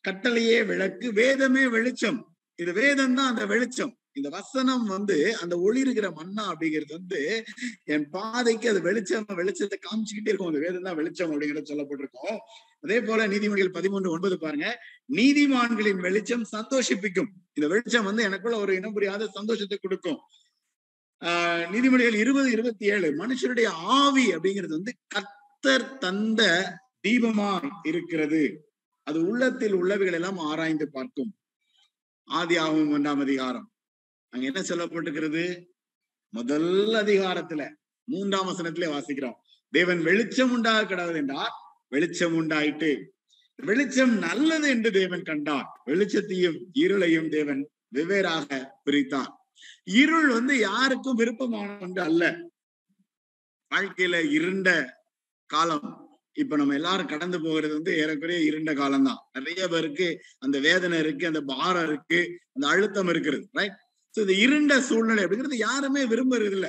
[0.08, 2.20] கட்டளையே விளக்கு வேதமே வெளிச்சம்.
[2.58, 3.92] இது வேதம் தான் அந்த வெளிச்சம்.
[4.18, 7.20] இந்த வசனம் வந்து அந்த ஒளிருகிற மன்னா அப்படிங்கிறது வந்து
[7.94, 10.50] என் பாதைக்கு அது வெளிச்சம் வெளிச்சத்தை காமிச்சுக்கிட்டே இருக்கும்.
[10.52, 12.38] அந்த வேதம் தான் வெளிச்சம் அப்படிங்கிறத சொல்லப்பட்டிருக்கோம்.
[12.84, 14.68] அதே போல நீதிமொழிகள் பதிமூன்று ஒன்பது பாருங்க.
[15.16, 17.30] நீதிமான்களின் வெளிச்சம் சந்தோஷிப்பிக்கும்.
[17.54, 20.20] இந்த வெளிச்சம் வந்து எனக்குள்ள ஒரு இனம் புரியாத சந்தோஷத்தை கொடுக்கும்.
[21.22, 26.42] நீதிமொழிகள் இருபது இருபத்தி ஏழு மனுஷருடைய ஆவி அப்படிங்கிறது வந்து கத்தர் தந்த
[27.08, 28.72] தீபமாய் இருக்கிறது.
[29.02, 31.34] அது உள்ளத்தில் உள்ளவைகள் எல்லாம் ஆராய்ந்து பார்க்கும்.
[32.24, 33.72] ஆதி ஆகும் ஒன்றாம் அதிகாரம்.
[34.28, 35.64] அங்க என்ன சொல்லப்பட்டிருக்கிறது?
[36.28, 37.68] முதல் அதிகாரத்துல
[38.04, 39.38] மூன்றாம் வசனத்திலே வாசிக்கிறோம்.
[39.70, 41.52] தேவன் வெளிச்சம் உண்டாக கிடவது என்றார்
[41.88, 43.02] வெளிச்சம் உண்டாயிட்டு
[43.56, 45.68] வெளிச்சம் நல்லது என்று தேவன் கண்டார்.
[45.86, 49.32] வெளிச்சத்தையும் இருளையும் தேவன் வெவ்வேறாக பிரித்தார்.
[49.84, 52.24] இருள் வந்து யாருக்கும் விருப்பமான ஒன்று அல்ல.
[53.70, 54.68] வாழ்க்கையில இருண்ட
[55.46, 55.86] காலம்.
[56.32, 61.26] இப்ப நம்ம எல்லாரும் கடந்து போகிறது வந்து ஏறக்குறைய இருண்ட காலம் தான் நிறைய பேருக்கு அந்த வேதனை இருக்கு
[61.26, 62.20] அந்த பாரம் இருக்கு
[62.52, 63.80] அந்த அழுத்தம் இருக்கிறது ரைட்
[64.14, 66.68] இந்த இருண்ட சூழ்நிலை அப்படிங்கிறது யாருமே விரும்புறது இல்ல.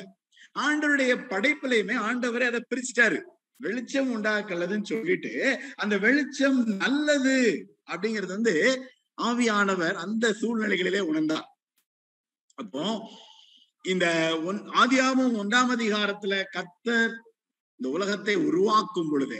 [0.59, 3.19] ஆண்டவருடைய படைப்புலையுமே ஆண்டவரே அதை பிரிச்சுட்டாரு.
[3.55, 7.35] வெளிச்சம் உண்டாக்கலதுன்னு சொல்லிட்டு அந்த வெளிச்சம் நல்லது
[7.91, 8.53] அப்படிங்கிறது வந்து
[9.21, 11.47] ஆவியானவர் அந்த சூழ்நிலைகளிலே உணர்ந்தார்.
[12.55, 12.83] அப்போ
[13.81, 14.05] இந்த
[14.43, 17.13] ஒன் ஆதியாமும் ஒன்றாம் அதிகாரத்துல கத்தர்
[17.79, 19.39] இந்த உலகத்தை உருவாக்கும் பொழுது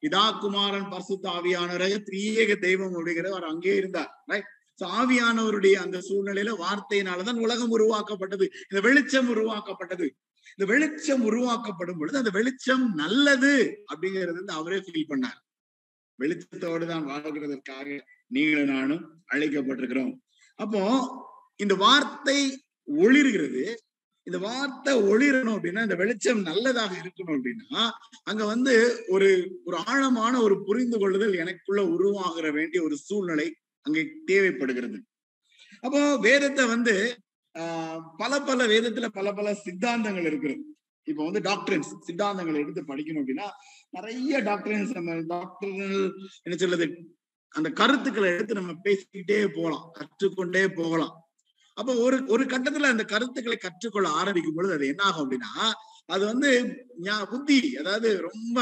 [0.00, 4.10] பிதா குமாரன் பரிசுத்த ஆவியானவராக திரியேக தெய்வம் அப்படிங்கிறவர் அங்கே இருந்தார்.
[4.26, 8.46] ரைட் ஆவியானவருடைய அந்த சூழ்நிலையில வார்த்தையினாலதான் உலகம் உருவாக்கப்பட்டது.
[8.70, 10.06] இந்த வெளிச்சம் உருவாக்கப்பட்டது.
[10.58, 15.38] இந்த வெளிச்சம் உருவாக்கப்படும் பொழுது அந்த வெளிச்சம் நல்லது அப்படிங்கிறது வந்து அவரே ஃபீல் பண்ணார்.
[16.18, 20.12] வெளிச்சத்தோடு தான் வாழ்கிறதற்காக நீங்களும் நானும் அழைக்கப்பட்டிருக்கிறோம்.
[20.54, 20.82] அப்போ
[21.60, 22.38] இந்த வார்த்தை
[22.88, 23.64] ஒளிர்கிறது.
[24.22, 27.90] இந்த வார்த்தை ஒளிரணும் அப்படின்னா இந்த வெளிச்சம் நல்லதாக இருக்கணும் அப்படின்னா
[28.22, 29.28] அங்க வந்து ஒரு
[29.64, 34.98] ஒரு ஆழமான ஒரு புரிந்து கொள்ளுதல் எனக்குள்ள உருவாகிற வேண்டிய ஒரு சூழ்நிலை அங்கே தேவைப்படுகிறது.
[35.80, 37.18] அப்போ வேதத்தை வந்து
[37.54, 40.62] ஆஹ் பல பல வேதத்துல பல பல சித்தாந்தங்கள் இருக்கிறது
[41.06, 43.48] இப்போ வந்து டாக்டர்ஸ் சித்தாந்தங்களை எடுத்து படிக்கணும் அப்படின்னா
[43.90, 45.92] நிறைய டாக்டரின்ஸ் நம்ம டாக்டர்கள்
[46.42, 46.86] என்ன சொல்றது?
[47.48, 51.14] அந்த கருத்துக்களை எடுத்து நம்ம பேசிக்கிட்டே போகலாம் கற்றுக்கொண்டே போகலாம்.
[51.76, 55.52] அப்போ ஒரு ஒரு கட்டத்துல அந்த கருத்துக்களை கற்றுக்கொள்ள ஆரம்பிக்கும் பொழுது அது என்ன ஆகும் அப்படின்னா
[56.08, 56.50] அது வந்து
[57.30, 58.58] புத்தி அதாவது ரொம்ப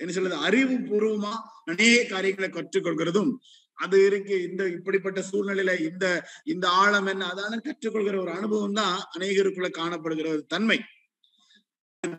[0.00, 1.32] என்ன சொல்றது அறிவு பூர்வமா
[1.64, 3.32] அநேக காரியங்களை கற்றுக்கொள்கிறதும்
[3.78, 6.06] அது இருக்கு இந்த இப்படிப்பட்ட சூழ்நிலையில இந்த
[6.44, 10.78] இந்த ஆழம் என்ன அதான கற்றுக்கொள்கிற ஒரு அனுபவம் தான் அநேகருக்குள்ள காணப்படுகிற ஒரு தன்மை.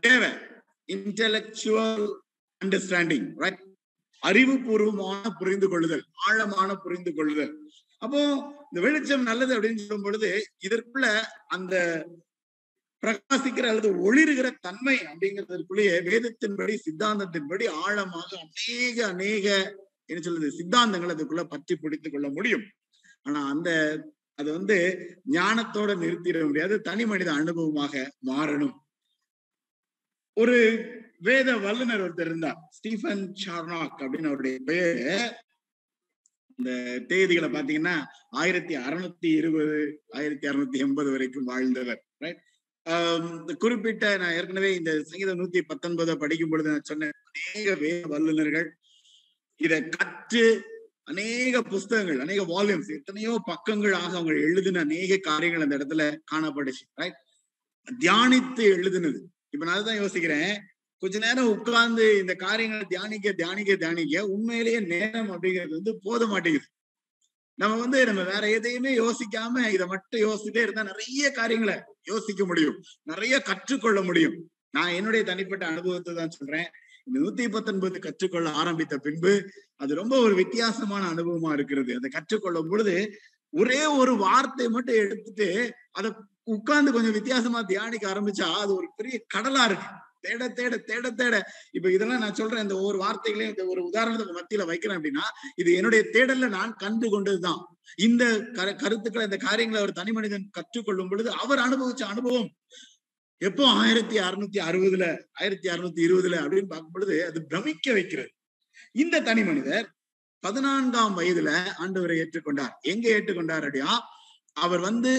[0.01, 0.31] தேவை.
[0.89, 2.05] இன்டெலக்சுவல்
[2.61, 3.61] அண்டர்ஸ்டாண்டிங் ரைட்
[4.23, 7.53] அறிவுபூர்வமான புரிந்து கொள்ளுதல் ஆழமான புரிந்து கொள்ளுதல்
[8.01, 8.21] அப்போ
[8.71, 10.29] இந்த வெளிச்சம் நல்லது அப்படின்னு சொல்லும் பொழுது
[10.59, 11.07] இதற்குள்ள
[11.47, 11.75] அந்த
[13.03, 19.47] பிரகாசிக்கிற அல்லது ஒளிருகிற தன்மை அப்படிங்கிறதுக்குள்ளேயே வேதத்தின்படி சித்தாந்தத்தின்படி ஆழமாக அநேக அநேக
[20.05, 22.65] என்ன சொல்றது சித்தாந்தங்கள் அதுக்குள்ள பற்றி பிடித்துக் கொள்ள முடியும்.
[23.25, 23.69] ஆனா அந்த
[24.39, 24.77] அது வந்து
[25.31, 27.93] ஞானத்தோட நிறுத்திட முடியாது தனி மனித அனுபவமாக
[28.25, 28.75] மாறணும்.
[30.37, 30.57] ஒரு
[31.19, 35.15] வேத வல்லுநர் ஒருத்தர் இருந்தார் ஸ்டீஃபன் சார்னாக் அப்படின்னு அவருடைய பேரு
[36.59, 36.71] இந்த
[37.07, 37.95] தேதிகளை பாத்தீங்கன்னா
[38.33, 39.77] ஆயிரத்தி அறுநூத்தி இருபது
[40.11, 42.41] ஆயிரத்தி அறுநூத்தி எண்பது வரைக்கும் வாழ்ந்தவர் ரைட்
[43.59, 48.67] குறிப்பிட்ட நான் ஏற்கனவே இந்த சங்கீதம் நூத்தி பத்தொன்பதை படிக்கும் பொழுது நான் சொன்னேன் அநேக வேத வல்லுநர்கள்
[49.61, 50.45] இதை கற்று
[51.05, 57.19] அநேக புஸ்தகங்கள் அநேக வால்யூம்ஸ் எத்தனையோ பக்கங்களாக அவங்க எழுதின அநேக காரியங்கள் அந்த இடத்துல காணப்படுச்சு ரைட்
[57.87, 59.19] தியானித்து எழுதுனது.
[59.53, 60.51] இப்ப நான் தான் யோசிக்கிறேன்
[61.01, 66.67] கொஞ்ச நேரம் உட்கார்ந்து இந்த காரியங்களை தியானிக்க தியானிக்க தியானிக்க உண்மையிலேயே நேரம் அப்படிங்கிறது வந்து போத மாட்டேங்குது.
[67.59, 72.77] நம்ம வந்து நம்ம வேற எதையுமே யோசிக்காம இதை மட்டும் யோசிச்சுட்டே இருந்தா நிறைய காரியங்களை யோசிக்க முடியும்.
[73.03, 74.35] நிறைய கற்றுக்கொள்ள முடியும்.
[74.69, 76.69] நான் என்னுடைய தனிப்பட்ட அனுபவத்தை தான் சொல்றேன்.
[77.05, 79.33] இந்த நூத்தி பத்தொன்பது கற்றுக்கொள்ள ஆரம்பித்த பின்பு
[79.75, 81.95] அது ரொம்ப ஒரு வித்தியாசமான அனுபவமா இருக்கிறது.
[81.95, 82.95] அதை கற்றுக்கொள்ளும் பொழுது
[83.53, 85.49] ஒரே ஒரு வார்த்தை மட்டும் எடுத்துட்டு
[85.91, 86.11] அதை
[86.43, 89.89] உட்கார்ந்து கொஞ்சம் வித்தியாசமா தியானிக்க ஆரம்பிச்சா அது ஒரு பெரிய கடலா இருக்கு.
[90.21, 91.35] தேட தேட தேட தேட.
[91.71, 96.01] இப்ப இதெல்லாம் நான் சொல்றேன் இந்த ஒரு வார்த்தைகளையும் இந்த ஒரு உதாரணத்துக்கு மத்தியில வைக்கிறேன் அப்படின்னா இது என்னுடைய
[96.13, 97.61] தேடல்ல நான் கண்டு கொண்டதுதான்.
[97.97, 98.23] இந்த
[98.81, 102.49] கருத்துக்களை இந்த காரியங்களை ஒரு தனி மனிதன் கற்றுக்கொள்ளும் பொழுது அவர் அனுபவிச்ச அனுபவம்.
[103.41, 108.31] எப்போ ஆயிரத்தி அறுநூத்தி அறுபதுல ஆயிரத்தி அறுநூத்தி இருபதுல அப்படின்னு பார்க்கும் பொழுது அது பிரமிக்க வைக்கிறது.
[108.91, 109.87] இந்த தனி மனிதர்
[110.43, 112.73] பதினான்காம் வயதுல ஆண்டவரை ஏற்றுக்கொண்டார்.
[112.81, 113.91] எங்க ஏற்றுக்கொண்டார் அப்படியா
[114.53, 115.11] அவர் வந்து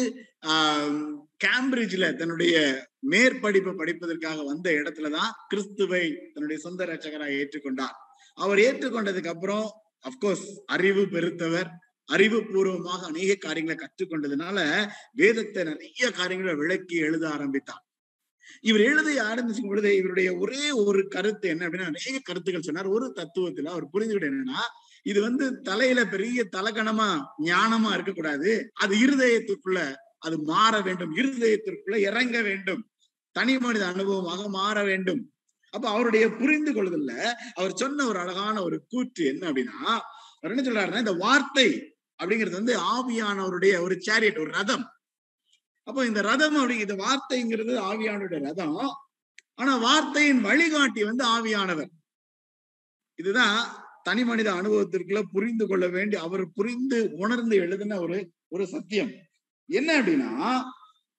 [0.46, 1.12] ஆஹ்
[1.44, 2.56] கேம்பிரிட்ஜ்ல தன்னுடைய
[3.10, 7.96] மேற்படிப்பை படிப்பதற்காக வந்த இடத்துலதான் கிறிஸ்துவை தன்னுடைய சொந்த ரட்சகராக ஏற்றுக்கொண்டார்.
[8.34, 9.70] அவர் ஏற்றுக்கொண்டதுக்கு அப்புறம்
[10.08, 11.68] அப்கோர்ஸ் அறிவு பெருத்தவர்
[12.04, 17.84] அறிவு பூர்வமாக அநேக காரியங்களை கற்றுக்கொண்டதுனால வேதத்தை நிறைய காரியங்களை விளக்கி எழுத ஆரம்பித்தார்.
[18.60, 22.86] இவர் எழுத ஆரம்பிச்சும் பொழுது இவருடைய ஒரே ஒரு கருத்து என்ன அப்படின்னா நிறைய கருத்துக்கள் சொன்னார்.
[22.86, 24.60] ஒரு தத்துவத்துல அவர் புரிஞ்சுக்கிட்ட என்னன்னா
[25.02, 28.70] இது வந்து தலையில பெரிய தலகணமா ஞானமா இருக்கக்கூடாது.
[28.72, 31.16] அது இருதயத்துக்குள்ள அது மாற வேண்டும்.
[31.16, 32.91] இருதயத்திற்குள்ள இறங்க வேண்டும்.
[33.36, 35.22] தனி மனித அனுபவமாக மாற வேண்டும்.
[35.74, 37.12] அப்ப அவருடைய புரிந்து கொள்ளுதல்ல.
[37.54, 39.78] அவர் சொன்ன ஒரு அழகான ஒரு கூற்று என்ன அப்படின்னா
[40.38, 41.68] அவர் என்ன சொல்றாருன்னா இந்த வார்த்தை
[42.20, 44.84] அப்படிங்கிறது வந்து ஆவியானவருடைய ஒரு சேரியட் ஒரு ரதம்.
[45.86, 48.76] அப்போ இந்த ரதம் அப்படி இந்த வார்த்தைங்கிறது ஆவியானவருடைய ரதம்.
[49.54, 51.90] ஆனா வார்த்தையின் வழிகாட்டி வந்து ஆவியானவர்.
[53.18, 53.56] இதுதான்
[54.02, 58.18] தனி மனித அனுபவத்திற்குள்ள புரிந்து கொள்ள வேண்டி அவர் புரிந்து உணர்ந்து எழுதின ஒரு
[58.48, 59.12] ஒரு சத்தியம்.
[59.68, 60.30] என்ன அப்படின்னா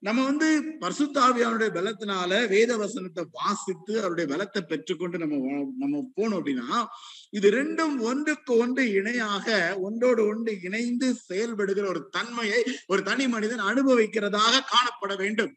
[0.03, 0.47] நம்ம வந்து
[0.81, 5.37] பரிசுத்தாவியானுடைய பலத்தினால வேத வசனத்தை வாசித்து அவருடைய பலத்தை பெற்றுக்கொண்டு நம்ம
[5.79, 6.79] நம்ம போனோம் அப்படின்னா
[7.29, 9.47] இது ரெண்டும் ஒன்றுக்கு ஒன்று இணையாக
[9.79, 15.53] ஒன்றோடு ஒன்று இணைந்து செயல்படுகிற ஒரு தன்மையை ஒரு தனி மனிதன் அனுபவிக்கிறதாக காணப்பட வேண்டும்.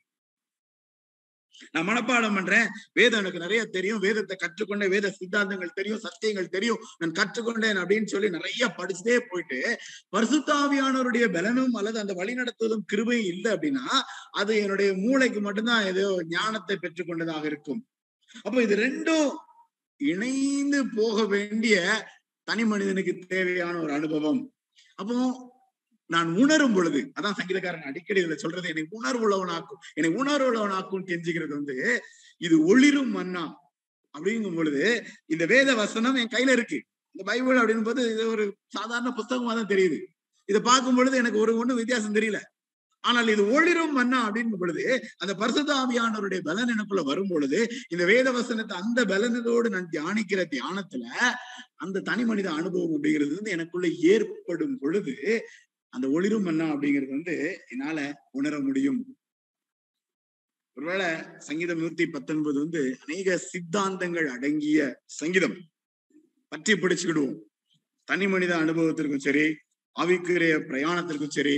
[1.70, 2.68] நான் மனப்பாடம் பண்றேன்.
[2.92, 3.98] வேதம் எனக்கு நிறைய தெரியும்.
[3.98, 4.88] வேதத்தை கற்றுக்கொண்டேன்.
[4.88, 6.00] வேத சித்தாந்தங்கள் தெரியும்.
[6.06, 6.80] சத்தியங்கள் தெரியும்.
[6.98, 9.78] நான் கற்றுக்கொண்டேன் அப்படின்னு சொல்லி நிறைய படிச்சுட்டே போயிட்டு
[10.16, 13.86] பரிசுத்தாவியானவருடைய பலனும் அல்லது அந்த வழி நடத்துவதும் கிருபையும் இல்லை அப்படின்னா
[14.30, 17.86] அது என்னுடைய மூளைக்கு மட்டும்தான் ஏதோ ஞானத்தை பெற்றுக்கொண்டதாக இருக்கும்.
[18.42, 19.30] அப்போ இது ரெண்டும்
[19.96, 21.76] இணைந்து போக வேண்டிய
[22.44, 24.54] தனி மனிதனுக்கு தேவையான ஒரு அனுபவம்.
[24.94, 25.16] அப்போ
[26.10, 31.76] நான் உணரும் பொழுது அதான் சங்கீதக்காரன் அடிக்கடி இதுல சொல்றது என்னை உணர்வுள்ளவனாக்கும் என்னை உணர்வுள்ளவனாக்கும் கெஞ்சுகிறது வந்து
[32.40, 33.44] இது ஒளிரும் மன்னா
[34.14, 34.82] அப்படிங்கும் பொழுது
[35.26, 36.78] இந்த வேத வசனம் என் கையில இருக்கு.
[37.14, 38.44] இந்த பைபிள் அப்படின்னு போது இது ஒரு
[38.76, 39.98] சாதாரண புஸ்தகமா தான் தெரியுது.
[40.48, 42.38] இதை பார்க்கும் பொழுது எனக்கு ஒரு ஒண்ணும் வித்தியாசம் தெரியல.
[43.04, 44.84] ஆனால் இது ஒளிரும் மன்னா அப்படிங்கும் பொழுது
[45.22, 47.58] அந்த பரிசுத்த ஆவியானவருடைய பலன் எனக்குள்ள வரும் பொழுது
[47.94, 51.04] இந்த வேத வசனத்தை அந்த பலனதோடு நான் தியானிக்கிற தியானத்துல
[51.76, 55.14] அந்த தனி மனித அனுபவம் அப்படிங்கிறது வந்து எனக்குள்ள ஏற்படும் பொழுது
[55.88, 57.98] அந்த ஒளிரும் வண்ணம் அப்படிங்கிறது வந்து என்னால
[58.30, 59.00] உணர முடியும்.
[60.74, 65.56] ஒருவேளை சங்கீதம் நூத்தி பத்தொன்பது வந்து அநேக சித்தாந்தங்கள் அடங்கிய சங்கீதம்.
[66.48, 67.38] பற்றி பிடிச்சுக்கிடுவோம்.
[68.04, 69.44] தனி மனித அனுபவத்திற்கும் சரி
[70.00, 71.56] ஆவிக்குரிய பிரயாணத்திற்கும் சரி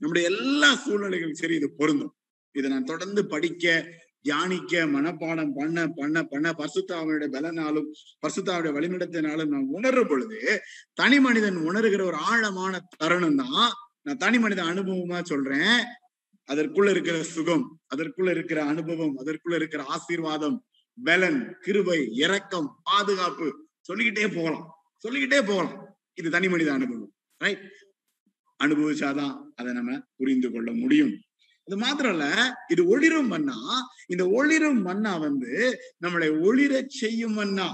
[0.00, 2.16] நம்முடைய எல்லா சூழ்நிலைகளுக்கும் சரி இது பொருந்தும்.
[2.52, 3.64] இதை நான் தொடர்ந்து படிக்க
[4.26, 7.88] தியானிக்க மனப்பாடம் பண்ண பண்ண பண்ண பர்சுத்தாவனுடைய பலனாலும்
[8.22, 10.38] பரிசுத்தாவுடைய வழிநடத்தினாலும் நான் உணர்ற பொழுது
[11.00, 13.70] தனி மனிதன் உணர்கிற ஒரு ஆழமான தருணம் தான்
[14.06, 15.78] நான் தனி மனித அனுபவமா சொல்றேன்.
[16.48, 20.56] அதற்குள்ள இருக்கிற சுகம் அதற்குள்ள இருக்கிற அனுபவம் அதற்குள்ள இருக்கிற ஆசீர்வாதம்
[20.98, 23.48] பலன் கிருபை இரக்கம் பாதுகாப்பு
[23.88, 24.66] சொல்லிக்கிட்டே போகலாம்.
[25.04, 25.76] சொல்லிக்கிட்டே போகலாம்.
[26.20, 27.64] இது தனி மனித அனுபவம் ரைட்
[28.60, 31.14] அனுபவிச்சாதான் அதை நம்ம புரிந்து கொள்ள முடியும்.
[31.68, 32.26] அது மாத்திரம் இல்ல
[32.68, 33.58] இது ஒளிரும் மண்ணா
[34.06, 35.52] இந்த ஒளிரும் மண்ணா வந்து
[36.04, 37.68] நம்மளை ஒளிர செய்யும் மண்ணா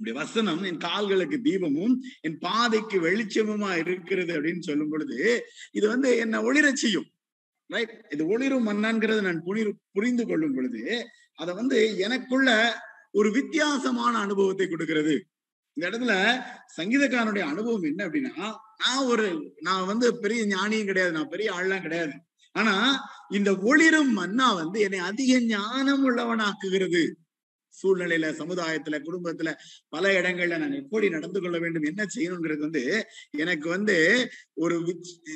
[0.00, 5.18] இப்படி வசனம் என் கால்களுக்கு தீபமும் என் பாதைக்கு வெளிச்சமுமா இருக்கிறது அப்படின்னு சொல்லும் பொழுது
[5.72, 7.06] இது வந்து என்ன ஒளிர செய்யும்.
[7.70, 10.82] ரைட் இது ஒளிரும் மன்னான்கிறது நான் புனி புரிந்து கொள்ளும் பொழுது
[11.38, 12.50] அதை வந்து எனக்குள்ள
[13.10, 15.14] ஒரு வித்தியாசமான அனுபவத்தை கொடுக்கிறது.
[15.76, 16.14] இந்த இடத்துல
[16.78, 18.34] சங்கீதக்காரனுடைய அனுபவம் என்ன அப்படின்னா
[18.82, 19.26] நான் ஒரு
[19.60, 22.14] நான் வந்து பெரிய ஞானியும் கிடையாது நான் பெரிய ஆள்லாம் கிடையாது.
[22.54, 22.74] ஆனா
[23.30, 27.02] இந்த ஒளிரும் மன்னா வந்து என்னை அதிக ஞானம் உள்ளவனாக்குகிறது.
[27.74, 29.50] சூழ்நிலையில சமுதாயத்துல குடும்பத்துல
[29.88, 32.82] பல இடங்கள்ல நான் எப்படி நடந்து கொள்ள வேண்டும் என்ன செய்யணுங்கிறது வந்து
[33.30, 33.96] எனக்கு வந்து
[34.54, 34.76] ஒரு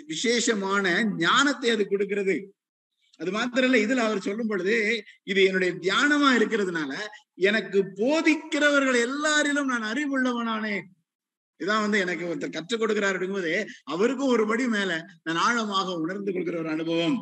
[0.06, 0.84] விசேஷமான
[1.16, 2.36] ஞானத்தை அது கொடுக்கிறது.
[3.20, 4.74] அது மாத்திரம் இல்ல இதுல அவர் சொல்லும் பொழுது
[5.24, 6.92] இது என்னுடைய தியானமா இருக்கிறதுனால
[7.34, 10.86] எனக்கு போதிக்கிறவர்கள் எல்லாரிலும் நான் அறிவுள்ளவனானேன்.
[11.60, 14.92] இதான் வந்து எனக்கு ஒருத்தர் கற்றுக் கொடுக்கிறார் அப்படிங்கும்போது அவருக்கும் ஒரு படி மேல
[15.22, 17.16] நான் ஆழமாக உணர்ந்து கொடுக்கிற ஒரு அனுபவம்.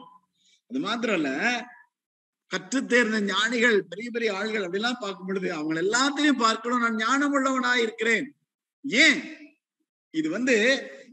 [0.71, 1.31] அது மாத்திரம் இல்ல
[2.51, 6.83] கற்று தேர்ந்த ஞானிகள் பெரிய பெரிய ஆள்கள் அப்படிலாம் பார்க்கும் பொழுது அவங்க எல்லாத்தையும் பார்க்கணும்.
[6.85, 8.27] நான் ஞானம் உள்ளவனா இருக்கிறேன்.
[8.85, 9.21] ஏன்?
[10.15, 10.57] இது வந்து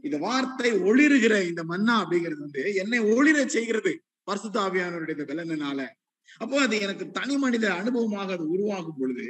[0.02, 3.92] இந்த வார்த்தை ஒளிருகிற இந்த மன்னா அப்படிங்கிறது வந்து என்னை ஒளிர செய்கிறது
[4.26, 5.80] பரிசுத்தாவியானவருடைய இந்த பலனால
[6.40, 9.26] அப்போ அது எனக்கு தனி மனித அனுபவமாக அது உருவாகும் பொழுது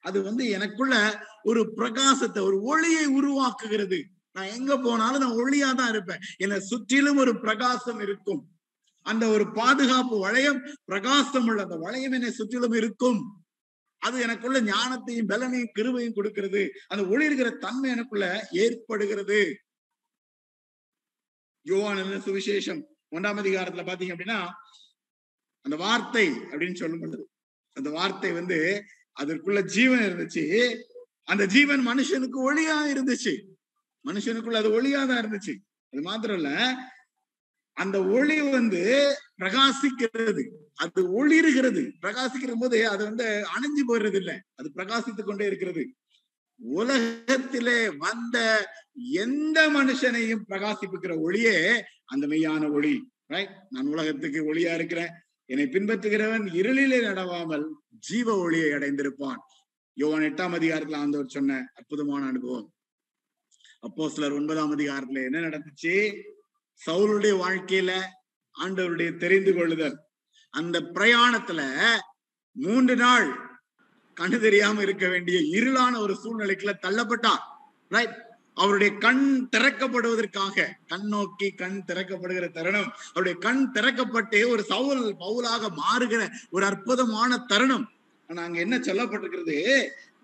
[0.00, 4.02] அது வந்து எனக்குள்ள ஒரு பிரகாசத்தை ஒரு ஒளியை உருவாக்குகிறது.
[4.32, 6.20] நான் எங்க போனாலும் நான் ஒளியா தான் இருப்பேன்.
[6.36, 8.58] என்னை சுற்றிலும் ஒரு பிரகாசம் இருக்கும்.
[9.02, 13.20] அந்த ஒரு பாதுகாப்பு வளையம் பிரகாசம் உள்ள அந்த வளையம் என்னை சுற்றிலும் இருக்கும்.
[13.98, 16.70] அது எனக்குள்ள ஞானத்தையும் பலனையும் கிருவையும் கொடுக்கிறது.
[16.88, 19.56] அந்த ஒளிர்கிற தன்மை எனக்குள்ள ஏற்படுகிறது.
[21.66, 22.82] யோவான சுவிசேஷம்
[23.16, 24.48] ஒன்றாம் அதிகாரத்துல பாத்தீங்க அப்படின்னா
[25.60, 27.30] அந்த வார்த்தை அப்படின்னு சொல்லும் பொழுது
[27.72, 28.86] அந்த வார்த்தை வந்து
[29.22, 30.78] அதற்குள்ள ஜீவன் இருந்துச்சு.
[31.24, 33.40] அந்த ஜீவன் மனுஷனுக்கு ஒளியா இருந்துச்சு.
[34.04, 35.54] மனுஷனுக்குள்ள அது ஒளியா தான் இருந்துச்சு.
[35.92, 36.74] அது மாத்திரம் இல்ல
[37.72, 40.48] அந்த ஒளி வந்து பிரகாசிக்கிறது.
[40.74, 41.90] அது ஒளிருகிறது.
[42.02, 45.94] பிரகாசிக்கிற போது அது வந்து அணைஞ்சு போயிடுறது இல்லை அது பிரகாசித்துக் கொண்டே இருக்கிறது.
[46.56, 53.08] உலகத்திலே வந்த எந்த மனுஷனையும் பிரகாசிப்புக்கிற ஒளியே அந்த மெய்யான ஒளி.
[53.26, 55.10] ரைட் நான் உலகத்துக்கு ஒளியா இருக்கிறேன்.
[55.48, 57.64] என்னை பின்பற்றுகிறவன் இருளிலே நடவாமல்
[57.98, 59.40] ஜீவ ஒளியை அடைந்திருப்பான்.
[59.94, 62.72] யோவான் எட்டாம் அதிகாரத்துல ஆண்டவர் சொன்ன அற்புதமான அனுபவம்.
[63.80, 66.22] அப்போ சிலர் ஒன்பதாம் அதிகாரத்துல என்ன நடந்துச்சு?
[66.86, 67.92] சவுளுடைய வாழ்க்கையில
[68.58, 69.96] ஆண்டவருடைய தெரிந்து கொள்ளுதல்.
[70.50, 71.60] அந்த பிரயாணத்துல
[72.52, 73.28] மூன்று நாள்
[74.20, 77.42] கண்ணு தெரியாம இருக்க வேண்டிய இருளான ஒரு சூழ்நிலைக்குள்ள தள்ளப்பட்டான்.
[77.88, 78.16] ரைட்
[78.62, 79.24] அவருடைய கண்
[79.56, 87.38] திறக்கப்படுவதற்காக கண் நோக்கி கண் திறக்கப்படுகிற தருணம் அவருடைய கண் திறக்கப்பட்டு ஒரு சவுல் பவுலாக மாறுகிற ஒரு அற்புதமான
[87.52, 87.86] தருணம்.
[88.30, 89.56] ஆனா அங்க என்ன சொல்லப்பட்டிருக்கிறது?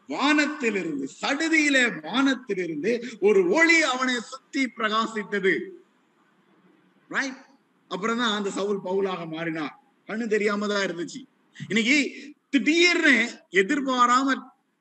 [0.08, 5.54] வானத்திலிருந்து சடுதியில வானத்திலிருந்து ஒரு ஒளி அவனை சுத்தி பிரகாசித்தது.
[7.08, 7.40] ரைட்
[7.90, 9.74] அப்புறம் தான் அந்த சவுல் பவுலாக மாறினார்
[10.08, 11.20] கண்ணு தெரியாம தான் இருந்துச்சு.
[11.68, 11.98] இன்னைக்கு
[12.52, 13.14] திடீர்னு
[13.62, 14.34] எதிர்பாராம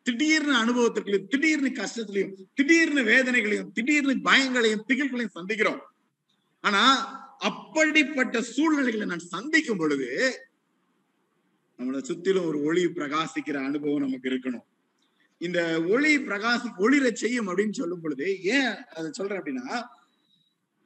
[0.03, 5.81] திடீர்னு அனுபவத்திற்குள்ளையும் திடீர்னு கஷ்டத்திலையும் திடீர்னு வேதனைகளையும் திடீர்னு பயங்களையும் திகில்களையும் சந்திக்கிறோம்.
[6.61, 6.81] ஆனா
[7.49, 10.09] அப்படிப்பட்ட சூழ்நிலைகளை நான் சந்திக்கும் பொழுது
[11.77, 14.65] நம்மளை சுத்திலும் ஒரு ஒளி பிரகாசிக்கிற அனுபவம் நமக்கு இருக்கணும்.
[15.37, 19.81] இந்த ஒளி பிரகாசி ஒளிர செய்யும் அப்படின்னு சொல்லும் பொழுது ஏன் அதை சொல்றேன் அப்படின்னா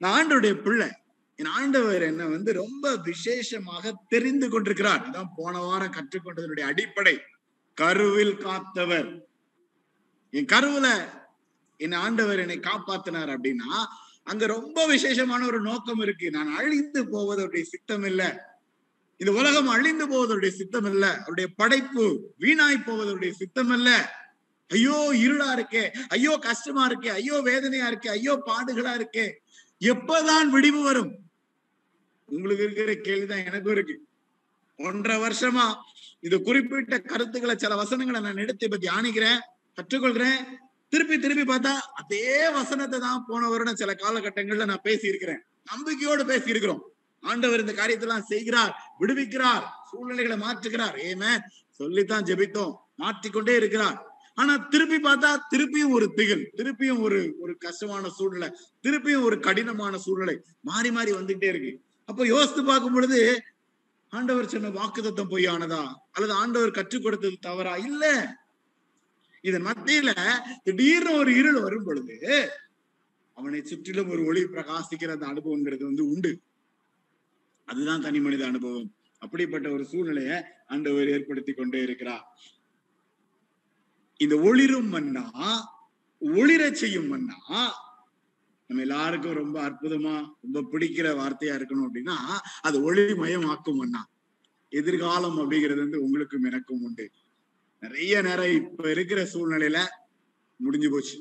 [0.02, 0.88] நான் ஆண்டவருடைய பிள்ளை.
[1.36, 5.04] என் ஆண்டவர் என்ன வந்து ரொம்ப விசேஷமாக தெரிந்து கொண்டிருக்கிறார்.
[5.10, 7.16] இதான் போன வாரம் கற்றுக்கொண்டதனுடைய அடிப்படை.
[7.78, 9.10] கருவில் காத்தவர்.
[10.34, 10.88] என் கருவுல
[11.78, 13.72] என் ஆண்டவர் என்னை காப்பாத்தினார் அப்படின்னா
[14.24, 16.32] அங்க ரொம்ப விசேஷமான ஒரு நோக்கம் இருக்கு.
[16.32, 18.24] நான் அழிந்து போவதோடைய சித்தம் இல்ல
[19.18, 23.90] இந்த உலகம் அழிந்து போவதோடைய சித்தம் இல்ல அவருடைய படைப்பு வீணாய் போவதோடைய சித்தம் இல்ல
[24.70, 25.84] ஐயோ இருளா இருக்கே.
[26.08, 27.12] ஐயோ கஷ்டமா இருக்கே.
[27.20, 28.08] ஐயோ வேதனையா இருக்கே.
[28.08, 29.26] ஐயோ பாடுகளா இருக்கே.
[29.82, 31.12] எப்பதான் விடிவு வரும்?
[32.30, 33.96] உங்களுக்கு இருக்கிற கேள்விதான் எனக்கும் இருக்கு.
[34.80, 35.66] ஒன்றரை வருஷமா
[36.28, 39.40] இது குறிப்பிட்ட கருத்துக்களை சில வசனங்களை நான் எடுத்து இப்ப தியானிக்கிறேன்
[39.78, 40.40] கற்றுக்கொள்கிறேன்.
[40.94, 46.54] திருப்பி திருப்பி பார்த்தா அதே வசனத்தை தான் போன வருடம் சில காலகட்டங்கள்ல நான் பேசி இருக்கிறேன் நம்பிக்கையோடு பேசி
[46.54, 46.84] இருக்கிறோம்
[47.24, 50.96] ஆண்டவர் இந்த காரியத்தெல்லாம் செய்கிறார் விடுவிக்கிறார் சூழ்நிலைகளை மாற்றுகிறார்.
[51.10, 51.32] ஏமே
[51.80, 52.74] சொல்லித்தான் ஜெபித்தோம்.
[53.02, 53.98] மாற்றிக்கொண்டே இருக்கிறார்.
[54.42, 58.50] ஆனா திருப்பி பார்த்தா திருப்பியும் ஒரு திகில் திருப்பியும் ஒரு ஒரு கஷ்டமான சூழ்நிலை
[58.86, 60.36] திருப்பியும் ஒரு கடினமான சூழ்நிலை
[60.70, 61.72] மாறி மாறி வந்துட்டே இருக்கு.
[62.10, 63.20] அப்ப யோசித்து பார்க்கும் பொழுது
[64.18, 65.84] ஆண்டவர் சொன்ன வாக்குதத்தம் பொய்யானதா?
[66.12, 67.78] அல்லது ஆண்டவர் கற்றுக் கொடுத்தது தவறா?
[67.78, 68.36] இல்ல.
[69.42, 72.50] இதன் மத்தியில திடீர்னு ஒரு இருள் வரும் பொழுது
[73.34, 76.42] அவனை சுற்றிலும் ஒரு ஒளி பிரகாசிக்கிற அந்த அனுபவங்கிறது வந்து உண்டு.
[77.66, 78.96] அதுதான் தனி மனித அனுபவம்.
[79.20, 82.40] அப்படிப்பட்ட ஒரு சூழ்நிலைய ஆண்டவர் ஏற்படுத்தி கொண்டே இருக்கிறார்.
[84.18, 85.32] இந்த ஒளிரும் மன்னா
[86.22, 87.74] ஒளிர செய்யும் மன்னா
[88.70, 92.16] நம்ம எல்லாருக்கும் ரொம்ப அற்புதமா ரொம்ப பிடிக்கிற வார்த்தையா இருக்கணும் அப்படின்னா
[92.62, 94.02] அது ஒளிமயமாக்கும் மன்னா
[94.72, 97.06] எதிர்காலம் அப்படிங்கிறது வந்து உங்களுக்கும் எனக்கும் உண்டு.
[97.84, 99.80] நிறைய நேரம் இப்ப இருக்கிற சூழ்நிலையில
[100.60, 101.18] முடிஞ்சு போச்சு.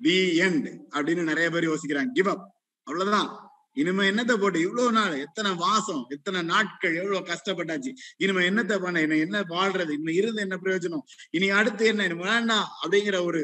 [0.00, 2.12] தி எண்ட் அப்படின்னு நிறைய பேர் யோசிக்கிறாங்க.
[2.12, 2.44] கிவ் அப்
[2.86, 3.30] அவ்வளவுதான்.
[3.76, 7.90] இனிமே என்னத்தை போட்டு இவ்வளவு நாள் எத்தனை மாசம் எத்தனை நாட்கள் எவ்வளவு கஷ்டப்பட்டாச்சு.
[8.16, 11.04] இனிமே என்னத்தை பண்ண என்ன என்ன வாழ்றது இனிமே இருந்து என்ன பிரயோஜனம்?
[11.30, 13.42] இனி அடுத்து என்ன வேண்டாம் அப்படிங்கிற ஒரு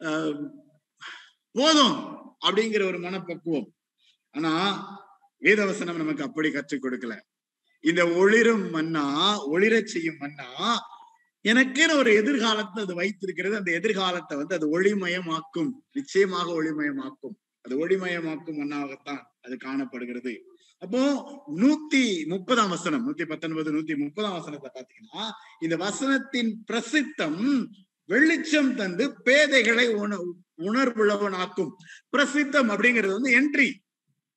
[0.00, 0.34] ஆஹ்,
[1.52, 1.94] போதும்
[2.46, 3.74] அப்படிங்கிற ஒரு மனப்பக்குவம்.
[4.30, 4.52] ஆனா
[5.42, 7.18] வேதவசனம் நமக்கு அப்படி கற்றுக் கொடுக்கல.
[7.80, 9.04] இந்த ஒளிரும் மன்னா
[9.48, 10.48] ஒளிரச் செய்யும் மன்னா
[11.44, 15.70] எனக்குன்னு ஒரு எதிர்காலத்தை அது வைத்திருக்கிறது அந்த எதிர்காலத்தை வந்து அது ஒளிமயமாக்கும்.
[15.92, 17.36] நிச்சயமாக ஒளிமயமாக்கும்.
[17.62, 20.42] அது ஒளிமயமாக்கும் மண்ணாகத்தான் அது காணப்படுகிறது.
[20.78, 21.00] அப்போ
[21.56, 25.24] நூத்தி முப்பதாம் வசனம் நூத்தி பத்தொன்பது நூத்தி முப்பதாம் வசனத்தை பாத்தீங்கன்னா
[25.60, 27.66] இந்த வசனத்தின் பிரசித்தம்
[28.08, 30.16] வெளிச்சம் தந்து பேதைகளை உண
[30.68, 31.72] உணர்வுள்ளவனாக்கும்.
[32.12, 33.68] பிரசித்தம் அப்படிங்கிறது வந்து என்ட்ரி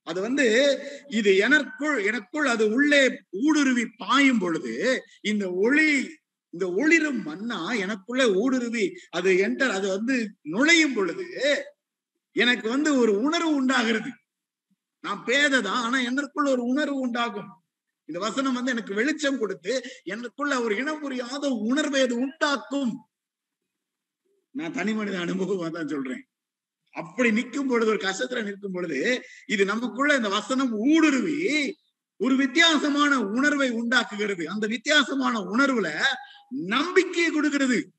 [0.08, 0.46] அது வந்து
[1.08, 5.90] இது எனக்குள் எனக்குள் அது உள்ளே ஊடுருவி பாயும் பொழுது இந்த ஒளி
[6.54, 11.26] இந்த ஒளிரும் மன்னா எனக்குள்ள ஊடுருவி அது என்டர் அது வந்து நுழையும் பொழுது
[12.36, 14.12] எனக்கு வந்து ஒரு உணர்வு உண்டாகிறது.
[15.04, 17.50] நான் பேததான் ஆனா எனக்குள்ள ஒரு உணர்வு உண்டாகும்.
[18.10, 22.94] இந்த வசனம் வந்து எனக்கு வெளிச்சம் கொடுத்து எனக்குள்ள ஒரு இனம் புரியாத உணர்வை அது உண்டாக்கும்.
[24.52, 26.28] நான் தனி மனித அனுபவமா தான் சொல்றேன்.
[26.92, 31.40] அப்படி நிற்கும் பொழுது ஒரு கஷ்டத்துல நிற்கும் பொழுது இது நமக்குள்ள இந்த வசனம் ஊடுருவி
[32.18, 34.50] ஒரு வித்தியாசமான உணர்வை உண்டாக்குகிறது.
[34.50, 35.90] அந்த வித்தியாசமான உணர்வுல
[36.50, 37.92] நம்பிக்கையை கொடுக்கிறது.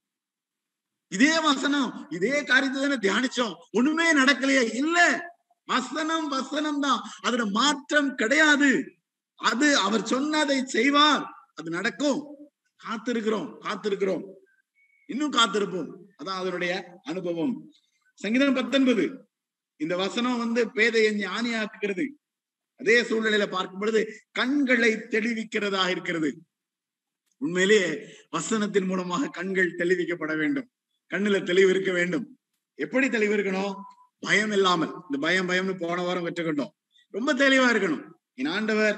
[1.09, 3.55] இதே வசனம் இதே காரியத்தை தானே தியானிச்சோம்.
[3.73, 4.75] ஒண்ணுமே நடக்கலையே.
[4.75, 4.99] இல்ல
[5.65, 7.01] வசனம் வசனம் தான்.
[7.23, 8.85] அதோட மாற்றம் கிடையாது.
[9.35, 11.25] அது அவர் சொன்னதை செய்வார்.
[11.55, 12.21] அது நடக்கும்.
[12.81, 14.23] காத்திருக்கிறோம் காத்திருக்கிறோம்.
[15.13, 15.91] இன்னும் காத்திருப்போம்.
[16.19, 16.73] அதான் அதனுடைய
[17.03, 17.55] அனுபவம்.
[18.15, 19.05] சங்கீதம் பத்தொன்பது.
[19.77, 22.05] இந்த வசனம் வந்து பேதையை ஞானியாக்குகிறது.
[22.81, 24.01] அதே சூழ்நிலையில பார்க்கும் பொழுது
[24.33, 26.31] கண்களை தெளிவிக்கிறதா இருக்கிறது.
[27.39, 27.89] உண்மையிலேயே
[28.37, 30.71] வசனத்தின் மூலமாக கண்கள் தெளிவிக்கப்பட வேண்டும்.
[31.11, 32.39] கண்ணுல தெளிவு இருக்க வேண்டும்.
[32.75, 33.75] எப்படி தெளிவு இருக்கணும்?
[34.21, 34.93] பயம் இல்லாமல்.
[35.11, 36.75] இந்த பயம் பயம்னு போன வாரம் கற்றுக்கொண்டோம்
[37.11, 38.05] ரொம்ப தெளிவா இருக்கணும்.
[38.35, 38.97] என் ஆண்டவர்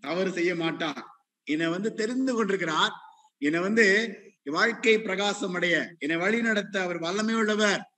[0.00, 1.04] தவறு செய்ய மாட்டார்.
[1.44, 2.92] என்னை வந்து தெரிந்து கொண்டிருக்கிறார்.
[3.38, 3.86] என்னை வந்து
[4.50, 7.90] வாழ்க்கை பிரகாசம் அடைய என்னை வழி நடத்த அவர் வல்லமை உள்ளவர்.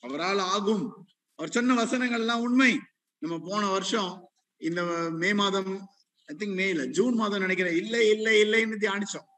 [0.00, 1.06] அவரால் ஆகும்.
[1.34, 2.80] அவர் சொன்ன வசனங்கள் எல்லாம் உண்மை.
[3.18, 5.88] நம்ம போன வருஷம் இந்த மே மாதம்
[6.26, 7.76] ஐ திங்க் மே இல்ல ஜூன் மாதம் நினைக்கிறேன்.
[7.76, 9.28] இல்லை இல்லை இல்லைன்னு தியானிச்சோம்.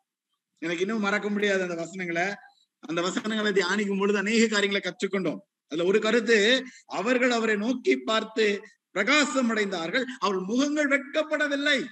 [0.58, 2.34] எனக்கு இன்னும் மறக்க முடியாது அந்த வசனங்களை.
[2.80, 5.38] அந்த வசனங்களை தியானிக்கும் பொழுது அநேக காரியங்களை கற்றுக்கொண்டோம்.
[5.68, 10.04] அதுல ஒரு கருத்து அவர்கள் அவரை நோக்கி பார்த்து பிரகாசம் அடைந்தார்கள்.
[10.18, 11.84] அவர்கள் முகங்கள் வெட்கப்படவில்லை.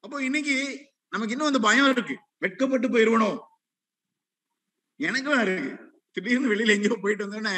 [0.00, 0.56] அப்போ இன்னைக்கு
[1.08, 2.16] நமக்கு இன்னும் அந்த பயம் இருக்கு.
[2.42, 3.30] வெட்கப்பட்டு போயிருவனோ?
[5.00, 5.70] எனக்கும் இருக்கு.
[6.16, 7.56] திடீர்னு வெளியில எங்கேயோ போயிட்டு வந்தோடனே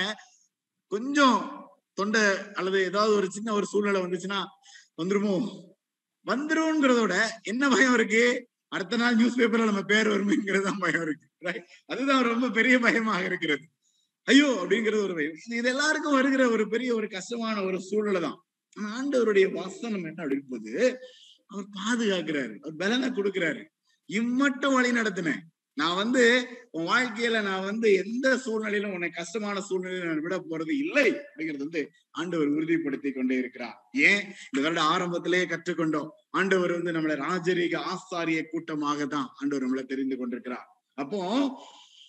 [0.93, 1.39] கொஞ்சம்
[1.99, 2.23] தொண்டை
[2.55, 4.41] அல்லது ஏதாவது ஒரு சின்ன ஒரு சூழ்நிலை வந்துச்சுன்னா
[4.99, 5.35] வந்துருமோ?
[6.27, 7.15] வந்துரும்ங்கிறதோட
[7.45, 8.23] என்ன பயம் இருக்கு?
[8.73, 11.27] அடுத்த நாள் நியூஸ் பேப்பர்ல நம்ம பேர் வருமேங்கிறது தான் பயம் இருக்கு
[11.89, 13.65] அதுதான் ரொம்ப பெரிய பயமாக இருக்கிறது.
[14.29, 14.49] ஐயோ!
[14.63, 15.37] அப்படிங்கிறது ஒரு பயம்.
[15.53, 18.39] இது எல்லாருக்கும் வருகிற ஒரு பெரிய ஒரு கஷ்டமான ஒரு சூழ்நிலை தான்.
[18.77, 20.73] ஆனா ஆண்டவருடைய வாசனம் என்ன அப்படிங்கும்போது
[21.51, 22.55] அவர் பாதுகாக்கிறாரு.
[22.63, 23.63] அவர் பலனை கொடுக்கிறாரு.
[24.09, 25.43] இம்மட்டும் வழி நடத்தினேன்.
[25.75, 26.23] நான் வந்து
[26.71, 31.91] உன் வாழ்க்கையில நான் வந்து எந்த சூழ்நிலையிலும் உன்னை கஷ்டமான சூழ்நிலையில நான் விட போறது இல்லை அப்படிங்கிறது வந்து
[32.11, 33.89] ஆண்டவர் உறுதிப்படுத்தி கொண்டே இருக்கிறார்.
[33.93, 34.23] ஏன்?
[34.25, 36.09] இந்த வருட ஆரம்பத்திலேயே கற்றுக்கொண்டோம்.
[36.31, 40.67] ஆண்டவர் வந்து நம்மளை ராஜரீக ஆசாரிய கூட்டமாக தான் ஆண்டவர் நம்மளை தெரிந்து கொண்டிருக்கிறார்.
[40.95, 41.21] அப்போ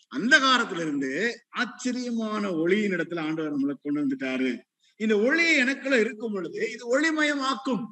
[0.08, 4.58] அந்த காலத்துல இருந்து ஆச்சரியமான ஒளியின் இடத்துல ஆண்டவர் நம்மளை கொண்டு வந்துட்டாரு.
[4.96, 7.86] இந்த ஒளி எனக்குள்ள இருக்கும் பொழுது இது ஒளிமயமாக்கும்.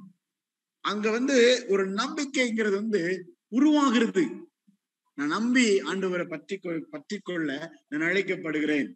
[0.82, 4.24] அங்க வந்து ஒரு நம்பிக்கைங்கிறது வந்து உருவாகிறது.
[5.18, 6.56] நான் நம்பி ஆண்டவரை பற்றி
[6.90, 8.90] பற்றி கொள்ள நான் அழைக்கப்படுகிறேன்.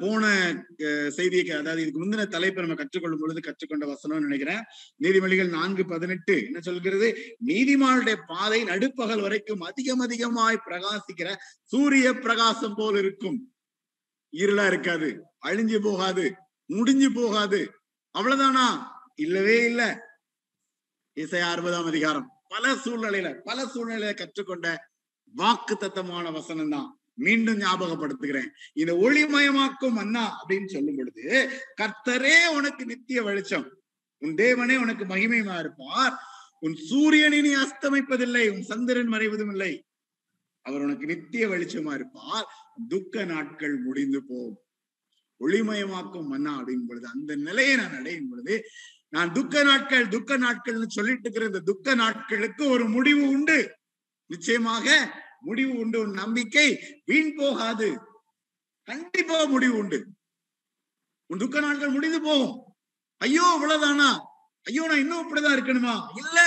[0.00, 0.24] போன
[1.08, 4.62] செய்தியை அதாவது இதுக்கு முந்தின தலைப்பை நம்ம கற்றுக்கொள்ளும் பொழுது கற்றுக்கொண்ட வசனம்னு நினைக்கிறேன்.
[5.02, 7.36] நீதிமொழிகள் நான்கு பதினெட்டு என்ன சொல்கிறது?
[7.46, 13.38] நீதிமானுடைய பாதை நடுப்பகல் வரைக்கும் அதிகம் அதிகமாய் பிரகாசிக்கிற சூரிய பிரகாசம் போல் இருக்கும்.
[14.32, 15.10] இருளா இருக்காது.
[15.46, 16.26] அழிஞ்சு போகாது.
[16.70, 17.60] முடிஞ்சு போகாது.
[18.14, 18.66] அவ்வளவுதானா?
[19.14, 19.82] இல்லவே இல்ல.
[21.16, 22.28] இசை அறுபதாம் அதிகாரம்.
[22.50, 24.68] பல சூழ்நிலையில பல சூழ்நிலையில கற்றுக்கொண்ட
[25.34, 28.50] வாக்கு தத்தமான வசனம் தான் மீண்டும் ஞாபகப்படுத்துகிறேன்.
[28.72, 31.24] இந்த ஒளிமயமாக்கும் அண்ணா அப்படின்னு சொல்லும் பொழுது
[31.80, 33.66] கர்த்தரே உனக்கு நித்திய வெளிச்சம்.
[34.22, 36.14] உன் தேவனே உனக்கு மகிமையமா இருப்பார்.
[36.58, 39.72] உன் சூரியன் அஸ்தமிப்பதில்லை உன் சந்திரன் மறைவதும் இல்லை.
[40.66, 42.48] அவர் உனக்கு நித்திய வெளிச்சமா இருப்பார்.
[42.88, 44.58] துக்க நாட்கள் முடிந்து போகும்
[45.40, 48.54] ஒளிமயமாக்கும் மன்னா அப்படின் பொழுது அந்த நிலையை நான் அடையும் பொழுது
[49.12, 53.58] நான் துக்க நாட்கள் துக்க நாட்கள்னு சொல்லிட்டு இருக்கிற இந்த துக்க நாட்களுக்கு ஒரு முடிவு உண்டு.
[54.30, 54.86] நிச்சயமாக
[55.40, 56.68] முடிவு உண்டு நம்பிக்கை
[57.04, 57.88] வீண் போகாது.
[58.88, 60.06] கண்டிப்பா முடிவு உண்டு.
[61.26, 62.54] உன் துக்க நாட்கள் முடிந்து போகும்.
[63.20, 64.10] ஐயோ இவ்வளவுதானா?
[64.66, 65.94] ஐயோ நான் இன்னும் இப்படிதான் இருக்கணுமா?
[66.16, 66.38] இல்ல.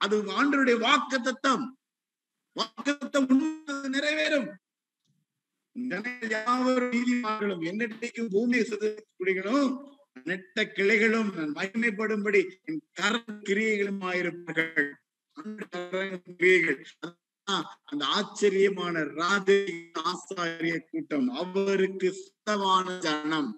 [0.00, 1.64] அது ஆண்டருடைய வாக்கு தத்தம்
[2.56, 3.26] வாக்கு தத்தம்
[3.94, 4.48] நிறைவேறும்
[6.28, 14.90] யாவரும் நீதிமார்களும் என்னைக்கும் பூமியை சுதந்திரம் நெட்ட கிளைகளும் மகிமைப்படும்படி என் கர கிரியைகளுமாயிருப்பார்கள்
[16.36, 16.86] கிரியைகள்
[17.90, 19.52] அந்த ஆச்சரியமான ராஜ
[20.08, 23.50] ஆசாரிய கூட்டம் அவருக்கு சுத்தமான ஜனம்.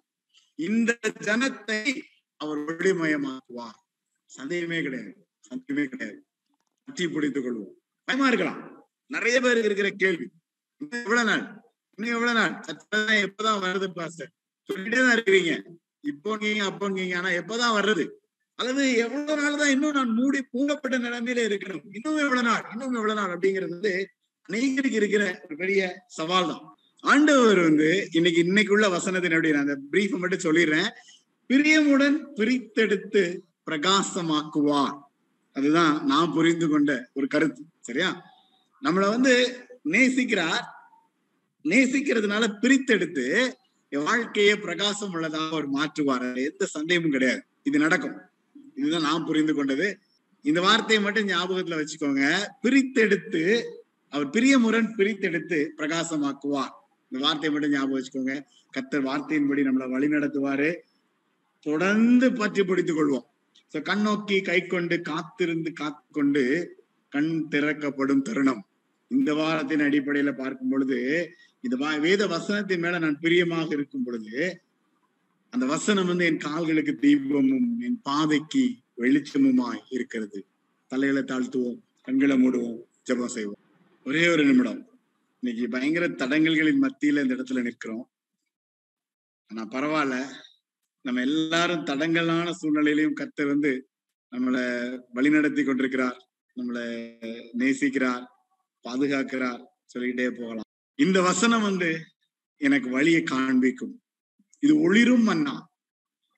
[0.66, 0.98] இந்த
[1.28, 1.80] ஜனத்தை
[2.36, 3.80] அவர் ஒளிமயமாக்குவார்
[4.24, 6.18] சந்தேகமே கிடையாது சந்தேகமே கிடையாது.
[6.84, 7.74] பற்றி பிடித்துக் கொள்வோம்.
[8.04, 8.60] பயமா இருக்கலாம்.
[9.06, 10.26] நிறைய பேர் இருக்கிற கேள்வி.
[10.80, 11.44] இன்னும் எவ்வளவு நாள்?
[11.94, 12.54] இன்னும் எவ்வளவு நாள்?
[12.62, 14.30] சத்தம் எப்பதான் வருது பாஸ்டர்?
[14.68, 15.52] சொல்லிட்டே தான் இருக்கிறீங்க.
[16.00, 18.08] இப்போ நீங்க ஆனா எப்பதான் வர்றது?
[18.54, 21.84] அல்லது எவ்வளவு நாள் தான் இன்னும் நான் மூடி பூங்கப்பட்ட நிலைமையில இருக்கணும்?
[21.92, 24.08] இன்னும் எவ்வளவு நாள் இன்னும் எவ்வளவு நாள் அப்படிங்கிறது வந்து
[24.48, 30.18] அநேகருக்கு இருக்கிற ஒரு பெரிய சவால் தான் ஆண்டவர் வந்து இன்னைக்கு இன்னைக்குள்ள வசனத்தின் எப்படி நான் அந்த பிரீஃப்
[30.18, 30.88] மட்டும் சொல்லிடுறேன்.
[31.48, 33.38] பிரியமுடன் பிரித்தெடுத்து
[33.70, 34.98] பிரகாசமாக்குவார்.
[35.52, 37.62] அதுதான் நான் புரிந்து கொண்ட ஒரு கருத்து.
[37.80, 38.22] சரியா?
[38.82, 40.64] நம்மள வந்து நேசிக்கிறார்.
[41.64, 43.26] நேசிக்கிறதுனால பிரித்தெடுத்து
[43.98, 47.42] வாழ்க்கையே பிரகாசம் உள்ளதாக அவர் மாற்றுவார் எந்த சந்தேகமும் கிடையாது.
[47.62, 48.16] இது நடக்கும்.
[48.74, 49.98] இதுதான் நான் புரிந்து கொண்டது.
[50.42, 52.46] இந்த வார்த்தையை மட்டும் ஞாபகத்துல வச்சுக்கோங்க.
[52.62, 53.62] பிரித்தெடுத்து
[54.08, 56.72] அவர் பிரியமுடன் பிரித்தெடுத்து பிரகாசமாக்குவார்.
[57.08, 58.40] இந்த வார்த்தையை மட்டும் ஞாபகம் வச்சுக்கோங்க.
[58.78, 60.76] கத்தர் வார்த்தையின்படி நம்மளை வழி நடத்துவாரு.
[61.60, 63.26] தொடர்ந்து பற்றி பிடித்துக் கொள்வோம்.
[63.72, 66.66] சோ கண்ணோக்கி கை கொண்டு காத்திருந்து காத்துக்கொண்டு
[67.08, 68.66] கண் திறக்கப்படும் தருணம்.
[69.08, 71.30] இந்த வாரத்தின் அடிப்படையில பார்க்கும் பொழுது
[71.60, 74.60] இந்த வேத வசனத்தின் மேல நான் பிரியமாக இருக்கும் பொழுது
[75.50, 80.46] அந்த வசனம் வந்து என் கால்களுக்கு தீபமும் என் பாதைக்கு வெளிச்சமுமாய் இருக்கிறது.
[80.86, 83.56] தலைகளை தாழ்த்துவோம் கண்களை மூடுவோம் ஜபம் செய்வோம்.
[84.04, 84.98] ஒரே ஒரு நிமிடம்.
[85.40, 88.10] இன்னைக்கு பயங்கர தடங்கல்களின் மத்தியில இந்த இடத்துல நிற்கிறோம்.
[89.48, 90.24] ஆனா பரவாயில்ல.
[91.02, 93.88] நம்ம எல்லாரும் தடங்கலான சூழ்நிலையிலையும் கர்த்தர் வந்து
[94.30, 96.28] நம்மளை வழிநடத்தி கொண்டிருக்கிறார்.
[96.56, 97.14] நம்மளை
[97.58, 98.24] நேசிக்கிறார்
[98.82, 99.62] பாதுகாக்கிறார்.
[99.84, 100.68] சொல்லிக்கிட்டே போகலாம்.
[101.00, 101.90] இந்த வசனம் வந்து
[102.56, 104.02] எனக்கு வழியை காண்பிக்கும்.
[104.58, 105.70] இது ஒளிரும் மன்னா.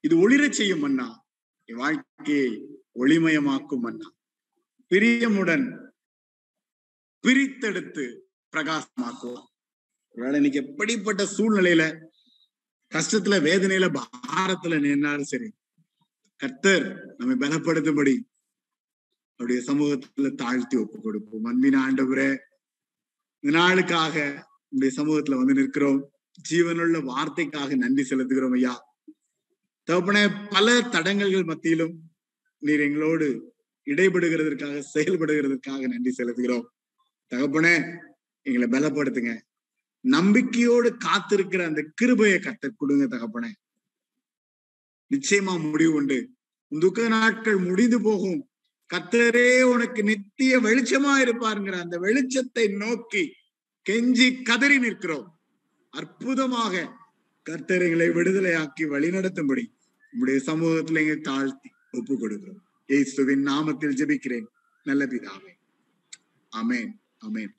[0.00, 1.06] இது ஒளிரச் செய்யும் மன்னா.
[1.64, 2.48] என் வாழ்க்கையை
[2.94, 4.08] ஒளிமயமாக்கும் மன்னா.
[4.90, 5.64] பிரியமுடன்
[7.24, 8.04] பிரித்தெடுத்து
[8.52, 9.48] பிரகாசமாக்குவார்
[10.08, 11.82] ஒருவேளை இன்னைக்கு எப்படிப்பட்ட சூழ்நிலையில
[12.94, 14.02] கஷ்டத்துல வேதனையில
[14.36, 15.52] பாரத்துல நின்னாலும் சரி
[16.36, 18.14] கர்த்தர் நம்மை பலப்படுத்தும்படி
[19.36, 21.44] அவருடைய சமூகத்துல தாழ்த்தி ஒப்பு கொடுப்போம்.
[21.44, 22.30] அன்பின் ஆண்டவரே
[23.38, 24.16] இந்த நாளுக்காக
[24.72, 26.12] உங்களுடைய சமூகத்துல வந்து நிற்கிறோம்.
[26.50, 28.96] ஜீவனுள்ள வார்த்தைக்காக நன்றி செலுத்துகிறோம் ஐயா.
[29.90, 32.00] தகப்பனே பல தடங்கல்கள் மத்தியிலும்
[32.58, 33.54] நீர் எங்களோடு
[33.84, 36.64] இடைபடுகிறதற்காக செயல்படுகிறதற்காக நன்றி செலுத்துகிறோம்.
[37.30, 37.96] தகப்பனே
[38.42, 39.40] எங்களை பலப்படுத்துங்க.
[40.00, 43.52] நம்பிக்கையோடு காத்திருக்கிற அந்த கிருபையை கத்த கொடுங்க தகப்பனே.
[45.10, 46.28] நிச்சயமா முடிவு உண்டு.
[46.80, 48.48] துக்க நாட்கள் முடிந்து போகும்.
[48.94, 53.32] கத்தரே உனக்கு நித்திய வெளிச்சமா இருப்பாருங்கிற அந்த வெளிச்சத்தை நோக்கி
[53.90, 55.28] கெஞ்சி கதறி நிற்கிறோம்.
[55.90, 56.74] அற்புதமாக
[57.46, 59.64] கர்த்தர் எங்களை விடுதலையாக்கி வழிநடத்தும்படி
[60.10, 64.46] நம்முடைய சமூகத்துல எங்க தாழ்த்தி ஒப்பு கொடுக்கிறோம் இயேசுவின் நாமத்தில் ஜெபிக்கிறேன்.
[64.84, 65.52] நல்ல பிதாவே.
[66.52, 66.92] அமேன்
[67.26, 67.52] அமேன்